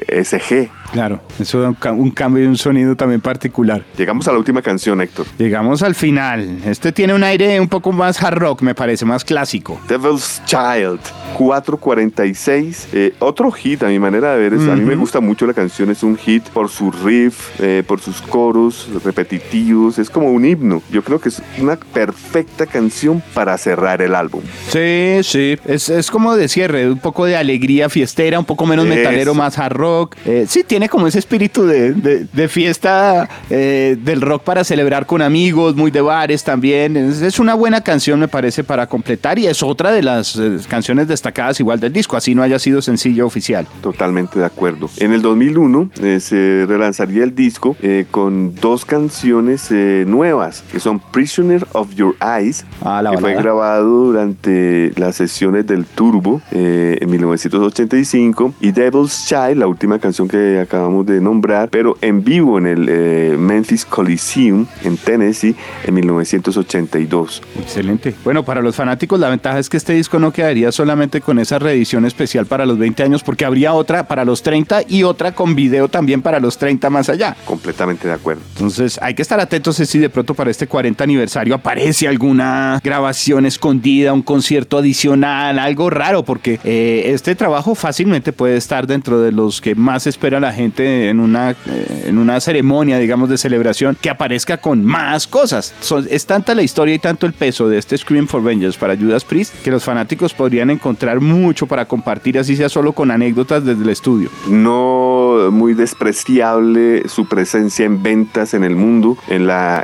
SG 0.08 0.70
Claro, 0.92 1.20
eso 1.40 1.62
da 1.62 1.92
un, 1.92 2.12
cambio 2.12 2.44
y 2.44 2.48
un 2.48 2.58
sonido 2.58 2.96
también 2.96 3.22
particular. 3.22 3.84
Llegamos 3.98 4.28
a 4.28 4.32
la 4.32 4.38
última 4.38 4.62
canción, 4.62 5.02
Héctor. 5.02 5.26
Llegamos 5.38 5.84
al 5.84 5.96
final. 5.96 6.60
Este 6.66 6.92
tiene 6.92 7.14
un 7.14 7.24
aire 7.24 7.60
un 7.60 7.68
poco 7.68 7.92
más 7.92 8.22
hard 8.24 8.38
rock, 8.38 8.62
me 8.62 8.74
parece, 8.74 9.06
más 9.06 9.26
clásico. 9.26 9.80
Devil's 9.88 10.42
Child, 10.46 11.00
446. 11.38 12.88
Eh, 12.94 13.14
otro 13.20 13.52
hit, 13.52 13.84
a 13.84 13.88
mi 13.88 14.00
manera 14.00 14.36
de 14.36 14.50
ver. 14.50 14.54
A 14.54 14.76
mí 14.76 14.82
me 14.82 14.96
gusta 14.96 15.20
mucho 15.20 15.46
la 15.46 15.54
canción, 15.54 15.90
es 15.90 16.04
un 16.04 16.18
hit 16.18 16.44
por 16.50 16.70
su 16.70 16.92
riff, 16.92 17.60
eh, 17.60 17.84
por 17.86 18.00
sus 18.00 18.22
coros 18.22 18.90
repetitivos. 19.04 20.00
Es 20.00 20.10
como 20.10 20.32
un 20.32 20.46
himno. 20.46 20.82
Yo 20.92 21.04
creo 21.04 21.20
que 21.20 21.30
es 21.30 21.42
una 21.60 21.76
perfecta 21.76 22.66
canción 22.66 23.22
para 23.34 23.58
cerrar 23.58 24.02
el 24.02 24.16
álbum. 24.16 24.42
Sí, 24.70 25.20
sí. 25.24 25.58
Es, 25.66 26.10
como 26.12 26.36
de 26.36 26.48
cierre, 26.48 26.90
un 26.90 27.00
poco 27.00 27.26
de 27.26 27.36
alegría 27.36 27.90
fiestera, 27.90 28.40
un 28.40 28.46
poco 28.46 28.66
menos 28.66 28.86
metalero, 28.86 29.34
más 29.34 29.58
hard 29.60 29.76
rock. 29.76 30.16
Eh, 30.26 30.46
sí, 30.48 30.64
tiene 30.64 30.77
tiene 30.78 30.90
como 30.90 31.08
ese 31.08 31.18
espíritu 31.18 31.66
de, 31.66 32.48
fiesta 32.50 33.28
eh, 33.50 33.98
del 34.00 34.22
rock 34.22 34.44
para 34.44 34.64
celebrar 34.64 35.08
con 35.08 35.24
amigos, 35.24 35.76
muy 35.76 35.90
de 35.90 36.02
bares 36.02 36.44
también. 36.44 36.96
Es, 36.96 37.40
una 37.40 37.56
buena 37.56 37.82
canción, 37.82 38.20
me 38.20 38.28
parece, 38.28 38.64
para 38.64 38.86
completar 38.86 39.40
y 39.40 39.48
es 39.48 39.64
otra 39.64 39.92
de 39.92 40.04
las 40.04 40.36
eh, 40.36 40.60
canciones 40.70 41.08
destacadas 41.08 41.60
igual 41.60 41.80
del 41.80 41.92
disco, 41.92 42.16
así 42.16 42.36
no 42.36 42.44
haya 42.44 42.60
sido 42.60 42.84
sencillo 42.84 43.26
oficial. 43.26 43.66
Totalmente 43.82 44.38
de 44.38 44.46
acuerdo. 44.46 44.88
En 44.98 45.14
el 45.14 45.24
2001 45.24 45.90
eh, 46.00 46.20
se 46.20 46.66
relanzaría 46.68 47.24
el 47.24 47.34
disco 47.34 47.76
con 48.12 48.54
dos 48.54 48.86
canciones 48.86 49.72
nuevas, 49.72 50.64
que 50.72 50.80
son 50.80 51.00
Prisoner 51.00 51.66
of 51.74 51.96
Your 51.96 52.16
Eyes, 52.22 52.66
ah, 52.84 53.04
que 53.10 53.18
fue 53.18 53.34
grabado 53.34 54.12
durante 54.12 54.92
las 54.96 55.16
sesiones 55.16 55.66
del 55.66 55.86
Turbo 55.86 56.40
en 56.52 57.10
1985, 57.10 58.54
y 58.62 58.72
Devil's 58.72 59.26
Child, 59.26 59.58
la 59.58 59.66
última 59.66 59.98
canción 59.98 60.28
que 60.28 60.67
acabamos 60.68 61.06
de 61.06 61.20
nombrar, 61.22 61.70
pero 61.70 61.98
en 62.02 62.24
vivo 62.24 62.58
en 62.58 62.68
el 62.68 62.88
eh, 62.90 63.36
Memphis 63.38 63.86
Coliseum 63.86 64.66
en 64.84 64.98
Tennessee 64.98 65.56
en 65.86 65.94
1982. 65.94 67.42
Excelente. 67.60 68.14
Bueno, 68.24 68.44
para 68.44 68.62
los 68.62 68.76
fanáticos 68.76 69.20
la 69.20 69.30
ventaja 69.30 69.60
es 69.60 69.70
que 69.70 69.78
este 69.78 69.94
disco 69.94 70.20
no 70.20 70.32
quedaría 70.32 70.72
solamente 70.72 71.22
con 71.22 71.40
esa 71.40 71.58
reedición 71.58 72.06
especial 72.06 72.46
para 72.46 72.66
los 72.66 72.78
20 72.78 73.04
años, 73.04 73.24
porque 73.24 73.46
habría 73.46 73.74
otra 73.74 74.08
para 74.08 74.26
los 74.26 74.44
30 74.44 74.82
y 74.88 75.04
otra 75.04 75.34
con 75.34 75.56
video 75.56 75.88
también 75.88 76.22
para 76.22 76.40
los 76.40 76.58
30 76.58 76.90
más 76.90 77.10
allá. 77.10 77.36
Completamente 77.46 78.08
de 78.08 78.14
acuerdo. 78.14 78.42
Entonces 78.56 79.00
hay 79.02 79.14
que 79.14 79.22
estar 79.22 79.40
atentos 79.40 79.78
si 79.78 80.00
de 80.00 80.10
pronto 80.10 80.34
para 80.34 80.52
este 80.52 80.68
40 80.68 81.04
aniversario 81.04 81.56
aparece 81.56 82.08
alguna 82.08 82.80
grabación 82.84 83.46
escondida, 83.46 84.14
un 84.14 84.22
concierto 84.22 84.78
adicional, 84.78 85.60
algo 85.60 85.90
raro, 85.90 86.24
porque 86.24 86.60
eh, 86.64 87.04
este 87.14 87.36
trabajo 87.36 87.76
fácilmente 87.76 88.34
puede 88.34 88.58
estar 88.58 88.88
dentro 88.88 89.22
de 89.22 89.32
los 89.32 89.62
que 89.62 89.76
más 89.76 90.08
espera 90.08 90.40
la 90.40 90.52
gente 90.52 90.57
en 90.60 91.20
una, 91.20 91.52
eh, 91.52 92.06
en 92.08 92.18
una 92.18 92.40
ceremonia, 92.40 92.98
digamos, 92.98 93.30
de 93.30 93.38
celebración, 93.38 93.98
que 94.00 94.10
aparezca 94.10 94.58
con 94.58 94.84
más 94.84 95.28
cosas. 95.28 95.74
es 96.10 96.26
tanta 96.26 96.56
la 96.56 96.64
historia 96.64 96.96
y 96.96 97.00
tanto 97.00 97.26
el 97.26 97.34
peso 97.34 97.70
de 97.70 97.78
este 97.78 97.98
Scream 97.98 98.28
for 98.28 98.44
Vengeance 98.44 98.78
para 98.78 98.96
Judas 98.96 99.24
Priest 99.24 99.54
que 99.64 99.72
los 99.72 99.84
fanáticos 99.84 100.34
podrían 100.34 100.70
encontrar 100.70 101.22
mucho 101.22 101.68
para 101.68 101.86
compartir, 101.86 102.38
así 102.40 102.56
sea 102.56 102.70
solo 102.70 102.94
con 102.94 103.12
anécdotas 103.12 103.64
desde 103.66 103.84
el 103.84 103.90
estudio. 103.90 104.30
No 104.50 105.50
muy 105.52 105.74
despreciable 105.74 107.08
su 107.08 107.28
presencia 107.28 107.86
en 107.86 108.02
ventas 108.02 108.54
en 108.54 108.64
el 108.64 108.76
mundo. 108.76 109.18
En 109.28 109.48
la 109.48 109.84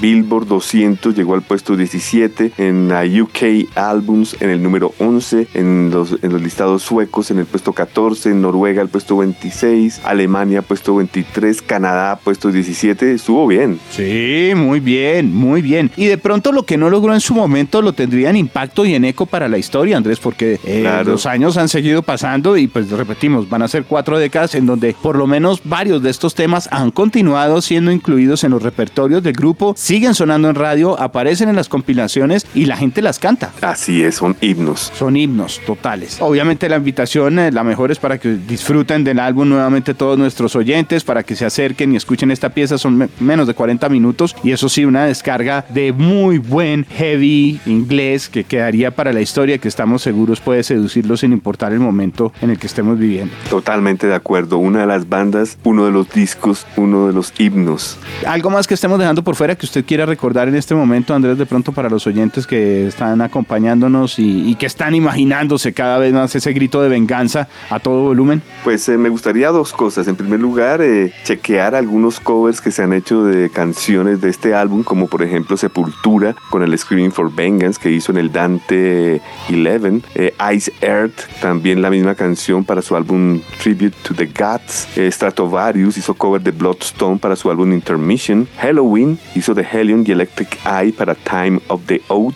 Billboard 0.00 0.46
200 0.46 1.14
llegó 1.14 1.34
al 1.34 1.42
puesto 1.42 1.76
17, 1.76 2.52
en 2.58 2.88
la 2.88 3.04
UK 3.04 3.68
Albums 3.74 4.36
en 4.40 4.50
el 4.50 4.62
número 4.62 4.92
11, 4.98 5.48
en 5.54 5.90
los, 5.90 6.16
en 6.22 6.32
los 6.32 6.42
listados 6.42 6.82
suecos 6.82 7.30
en 7.30 7.38
el 7.38 7.46
puesto 7.46 7.72
14, 7.72 8.30
en 8.30 8.42
Noruega 8.42 8.82
el 8.82 8.88
puesto 8.88 9.16
26, 9.16 10.00
Alemania 10.08 10.62
puesto 10.62 10.96
23, 10.96 11.60
Canadá 11.60 12.18
puesto 12.22 12.50
17, 12.50 13.12
estuvo 13.12 13.46
bien. 13.46 13.78
Sí, 13.90 14.52
muy 14.56 14.80
bien, 14.80 15.34
muy 15.34 15.60
bien. 15.60 15.90
Y 15.96 16.06
de 16.06 16.16
pronto 16.16 16.50
lo 16.50 16.62
que 16.62 16.78
no 16.78 16.88
logró 16.88 17.12
en 17.12 17.20
su 17.20 17.34
momento 17.34 17.82
lo 17.82 17.92
tendría 17.92 18.30
en 18.30 18.36
impacto 18.36 18.86
y 18.86 18.94
en 18.94 19.04
eco 19.04 19.26
para 19.26 19.48
la 19.48 19.58
historia, 19.58 19.98
Andrés, 19.98 20.18
porque 20.18 20.58
eh, 20.64 21.02
los 21.04 21.26
años 21.26 21.58
han 21.58 21.68
seguido 21.68 22.02
pasando 22.02 22.56
y 22.56 22.68
pues 22.68 22.90
repetimos, 22.90 23.48
van 23.50 23.62
a 23.62 23.68
ser 23.68 23.84
cuatro 23.84 24.18
décadas 24.18 24.54
en 24.54 24.64
donde 24.64 24.96
por 25.00 25.16
lo 25.16 25.26
menos 25.26 25.60
varios 25.64 26.02
de 26.02 26.08
estos 26.08 26.34
temas 26.34 26.68
han 26.72 26.90
continuado 26.90 27.60
siendo 27.60 27.92
incluidos 27.92 28.44
en 28.44 28.52
los 28.52 28.62
repertorios 28.62 29.22
del 29.22 29.34
grupo, 29.34 29.74
siguen 29.76 30.14
sonando 30.14 30.48
en 30.48 30.54
radio, 30.54 30.98
aparecen 30.98 31.50
en 31.50 31.56
las 31.56 31.68
compilaciones 31.68 32.46
y 32.54 32.64
la 32.64 32.78
gente 32.78 33.02
las 33.02 33.18
canta. 33.18 33.52
Así 33.60 34.02
es, 34.02 34.16
son 34.16 34.36
himnos. 34.40 34.90
Son 34.96 35.16
himnos 35.16 35.60
totales. 35.66 36.16
Obviamente 36.20 36.68
la 36.68 36.76
invitación, 36.76 37.38
eh, 37.38 37.52
la 37.52 37.62
mejor 37.62 37.90
es 37.90 37.98
para 37.98 38.16
que 38.16 38.30
disfruten 38.30 39.04
del 39.04 39.18
álbum 39.18 39.50
nuevamente 39.50 39.94
todos 39.98 40.16
nuestros 40.16 40.56
oyentes 40.56 41.04
para 41.04 41.22
que 41.22 41.36
se 41.36 41.44
acerquen 41.44 41.92
y 41.92 41.96
escuchen 41.96 42.30
esta 42.30 42.48
pieza. 42.48 42.78
Son 42.78 43.10
menos 43.20 43.46
de 43.46 43.54
40 43.54 43.88
minutos 43.90 44.34
y 44.42 44.52
eso 44.52 44.68
sí, 44.68 44.86
una 44.86 45.04
descarga 45.04 45.66
de 45.68 45.92
muy 45.92 46.38
buen 46.38 46.86
heavy 46.86 47.60
inglés 47.66 48.28
que 48.28 48.44
quedaría 48.44 48.92
para 48.92 49.12
la 49.12 49.20
historia 49.20 49.58
que 49.58 49.68
estamos 49.68 50.02
seguros 50.02 50.40
puede 50.40 50.62
seducirlos 50.62 51.20
sin 51.20 51.32
importar 51.32 51.72
el 51.72 51.80
momento 51.80 52.32
en 52.40 52.50
el 52.50 52.58
que 52.58 52.66
estemos 52.66 52.98
viviendo. 52.98 53.34
Totalmente 53.50 54.06
de 54.06 54.14
acuerdo. 54.14 54.58
Una 54.58 54.80
de 54.80 54.86
las 54.86 55.08
bandas, 55.08 55.58
uno 55.64 55.84
de 55.84 55.90
los 55.90 56.08
discos, 56.10 56.66
uno 56.76 57.08
de 57.08 57.12
los 57.12 57.32
himnos. 57.38 57.98
Algo 58.26 58.50
más 58.50 58.66
que 58.66 58.74
estemos 58.74 58.98
dejando 58.98 59.22
por 59.24 59.34
fuera 59.34 59.56
que 59.56 59.66
usted 59.66 59.84
quiera 59.84 60.06
recordar 60.06 60.48
en 60.48 60.54
este 60.54 60.74
momento, 60.74 61.14
Andrés, 61.14 61.36
de 61.36 61.46
pronto 61.46 61.72
para 61.72 61.90
los 61.90 62.06
oyentes 62.06 62.46
que 62.46 62.86
están 62.86 63.20
acompañándonos 63.20 64.18
y, 64.18 64.54
que 64.58 64.66
están 64.66 64.94
imaginándose 64.94 65.72
cada 65.72 65.98
vez 65.98 66.12
más 66.12 66.34
ese 66.34 66.52
grito 66.52 66.82
de 66.82 66.88
venganza 66.88 67.48
a 67.70 67.78
todo 67.78 68.02
volumen. 68.02 68.42
Pues 68.64 68.88
eh, 68.88 68.98
me 68.98 69.08
gustaría 69.08 69.50
dos 69.50 69.72
cosas. 69.72 69.87
En 69.96 70.16
primer 70.16 70.38
lugar, 70.38 70.82
eh, 70.82 71.14
chequear 71.24 71.74
algunos 71.74 72.20
covers 72.20 72.60
que 72.60 72.70
se 72.70 72.82
han 72.82 72.92
hecho 72.92 73.24
de 73.24 73.48
canciones 73.48 74.20
de 74.20 74.28
este 74.28 74.54
álbum, 74.54 74.82
como 74.84 75.06
por 75.06 75.22
ejemplo 75.22 75.56
Sepultura 75.56 76.36
con 76.50 76.62
el 76.62 76.76
Screaming 76.76 77.10
for 77.10 77.34
Vengeance 77.34 77.80
que 77.80 77.90
hizo 77.90 78.12
en 78.12 78.18
el 78.18 78.30
Dante 78.30 79.22
11, 79.48 80.02
eh, 80.14 80.34
Ice 80.54 80.70
Earth, 80.82 81.22
también 81.40 81.80
la 81.80 81.88
misma 81.88 82.14
canción 82.14 82.64
para 82.64 82.82
su 82.82 82.96
álbum 82.96 83.40
Tribute 83.62 83.96
to 84.02 84.14
the 84.14 84.26
Gods, 84.26 84.88
eh, 84.96 85.10
Stratovarius 85.10 85.96
hizo 85.96 86.12
cover 86.12 86.42
de 86.42 86.50
Bloodstone 86.50 87.18
para 87.18 87.34
su 87.34 87.50
álbum 87.50 87.72
Intermission, 87.72 88.46
Halloween 88.60 89.18
hizo 89.34 89.54
de 89.54 89.62
Helium 89.62 90.04
y 90.06 90.12
Electric 90.12 90.58
Eye 90.66 90.92
para 90.92 91.14
Time 91.14 91.60
of 91.68 91.80
the 91.86 92.02
Oath, 92.08 92.34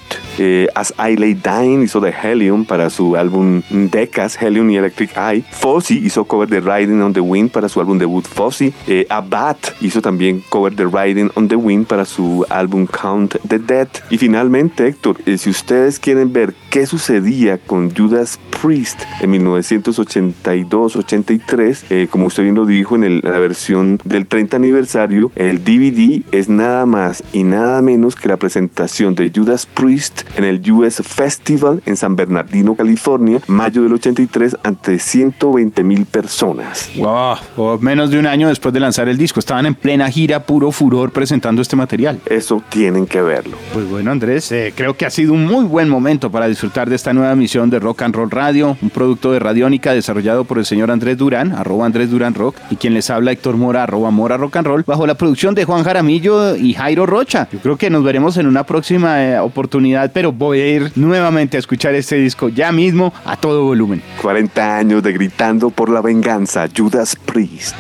As 0.74 0.94
I 0.98 1.16
Lay 1.16 1.34
Dying 1.34 1.82
hizo 1.82 2.00
de 2.00 2.10
Helium 2.10 2.64
para 2.64 2.88
su 2.88 3.14
álbum 3.14 3.62
Decas, 3.70 4.40
Helium 4.40 4.70
y 4.70 4.78
Electric 4.78 5.14
Eye, 5.16 5.44
Fozzy 5.50 5.98
hizo 5.98 6.24
cover 6.24 6.48
de 6.48 6.60
Riding 6.60 7.02
on 7.02 7.12
the 7.12 7.20
Wind 7.20 7.41
para 7.48 7.68
su 7.68 7.80
álbum 7.80 7.98
debut 7.98 8.26
Fozzy. 8.26 8.72
Eh, 8.86 9.06
Abad 9.08 9.56
hizo 9.80 10.02
también 10.02 10.42
cover 10.48 10.74
de 10.74 10.84
Riding 10.84 11.30
on 11.34 11.48
the 11.48 11.56
Wind 11.56 11.86
para 11.86 12.04
su 12.04 12.44
álbum 12.48 12.86
Count 12.86 13.36
the 13.48 13.58
Dead. 13.58 13.88
Y 14.10 14.18
finalmente, 14.18 14.86
Héctor, 14.86 15.16
eh, 15.26 15.38
si 15.38 15.50
ustedes 15.50 15.98
quieren 15.98 16.32
ver 16.32 16.54
qué 16.70 16.86
sucedía 16.86 17.58
con 17.58 17.92
Judas 17.94 18.38
Priest 18.62 19.02
en 19.20 19.32
1982-83, 19.32 21.84
eh, 21.90 22.08
como 22.10 22.26
usted 22.26 22.44
bien 22.44 22.54
lo 22.54 22.64
dijo 22.66 22.96
en 22.96 23.20
la 23.20 23.38
versión 23.38 24.00
del 24.04 24.26
30 24.26 24.56
aniversario, 24.56 25.30
el 25.36 25.62
DVD 25.64 26.22
es 26.32 26.48
nada 26.48 26.86
más 26.86 27.22
y 27.32 27.44
nada 27.44 27.80
menos 27.82 28.16
que 28.16 28.28
la 28.28 28.36
presentación 28.36 29.14
de 29.14 29.30
Judas 29.34 29.66
Priest 29.66 30.22
en 30.36 30.44
el 30.44 30.70
US 30.70 31.02
Festival 31.02 31.82
en 31.86 31.96
San 31.96 32.14
Bernardino, 32.16 32.74
California, 32.74 33.40
mayo 33.46 33.82
del 33.82 33.94
83, 33.94 34.58
ante 34.62 34.98
120 34.98 35.82
mil 35.84 36.04
personas. 36.06 36.90
Wow, 36.96 37.06
menos 37.80 38.10
de 38.10 38.18
un 38.18 38.26
año 38.26 38.48
después 38.48 38.72
de 38.72 38.80
lanzar 38.80 39.08
el 39.08 39.18
disco. 39.18 39.40
Estaban 39.40 39.66
en 39.66 39.74
plena 39.74 40.10
gira, 40.10 40.40
puro 40.40 40.72
furor 40.72 41.10
presentando 41.12 41.62
este 41.62 41.76
material. 41.76 42.20
Eso 42.26 42.62
tienen 42.68 43.06
que 43.06 43.22
verlo. 43.22 43.56
Pues 43.72 43.88
bueno, 43.88 44.10
Andrés, 44.10 44.50
eh, 44.52 44.72
creo 44.74 44.96
que 44.96 45.06
ha 45.06 45.10
sido 45.10 45.32
un 45.32 45.46
muy 45.46 45.64
buen 45.64 45.88
momento 45.88 46.30
para 46.30 46.48
disfrutar 46.48 46.88
de 46.88 46.96
esta 46.96 47.12
nueva 47.12 47.34
misión 47.34 47.70
de 47.70 47.78
Rock 47.78 48.02
and 48.02 48.14
Roll 48.14 48.30
Radio, 48.30 48.76
un 48.80 48.90
producto 48.90 49.32
de 49.32 49.38
Radiónica 49.38 49.92
desarrollado 49.92 50.44
por 50.44 50.58
el 50.58 50.64
señor 50.64 50.90
Andrés 50.90 51.18
Durán, 51.18 51.52
arroba 51.52 51.86
Andrés 51.86 52.10
Durán 52.10 52.34
Rock, 52.34 52.56
y 52.70 52.76
quien 52.76 52.94
les 52.94 53.10
habla 53.10 53.32
Héctor 53.32 53.56
Mora, 53.56 53.84
arroba 53.84 54.10
Mora 54.10 54.36
Rock 54.36 54.56
and 54.56 54.66
Roll, 54.66 54.84
bajo 54.86 55.06
la 55.06 55.14
producción 55.14 55.54
de 55.54 55.64
Juan 55.64 55.84
Jaramillo 55.84 56.56
y 56.56 56.74
Jairo 56.74 57.06
Rocha. 57.06 57.48
Yo 57.52 57.58
creo 57.60 57.76
que 57.76 57.90
nos 57.90 58.04
veremos 58.04 58.36
en 58.36 58.46
una 58.46 58.64
próxima 58.64 59.22
eh, 59.22 59.38
oportunidad, 59.38 60.10
pero 60.12 60.32
voy 60.32 60.60
a 60.60 60.68
ir 60.68 60.92
nuevamente 60.96 61.56
a 61.56 61.60
escuchar 61.60 61.94
este 61.94 62.16
disco 62.16 62.48
ya 62.48 62.72
mismo 62.72 63.12
a 63.24 63.36
todo 63.36 63.64
volumen. 63.64 64.02
40 64.20 64.76
años 64.76 65.02
de 65.02 65.12
gritando 65.12 65.70
por 65.70 65.88
la 65.88 66.00
venganza, 66.00 66.68
Judas 66.74 67.11
Priest. 67.16 67.74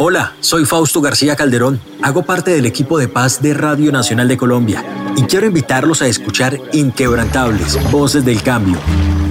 Hola, 0.00 0.34
soy 0.38 0.64
Fausto 0.64 1.00
García 1.00 1.34
Calderón. 1.34 1.80
Hago 2.02 2.22
parte 2.22 2.52
del 2.52 2.66
equipo 2.66 2.98
de 2.98 3.08
paz 3.08 3.42
de 3.42 3.52
Radio 3.52 3.90
Nacional 3.90 4.28
de 4.28 4.36
Colombia 4.36 4.84
y 5.16 5.24
quiero 5.24 5.46
invitarlos 5.46 6.02
a 6.02 6.06
escuchar 6.06 6.60
Inquebrantables, 6.72 7.76
Voces 7.90 8.24
del 8.24 8.40
Cambio, 8.40 8.78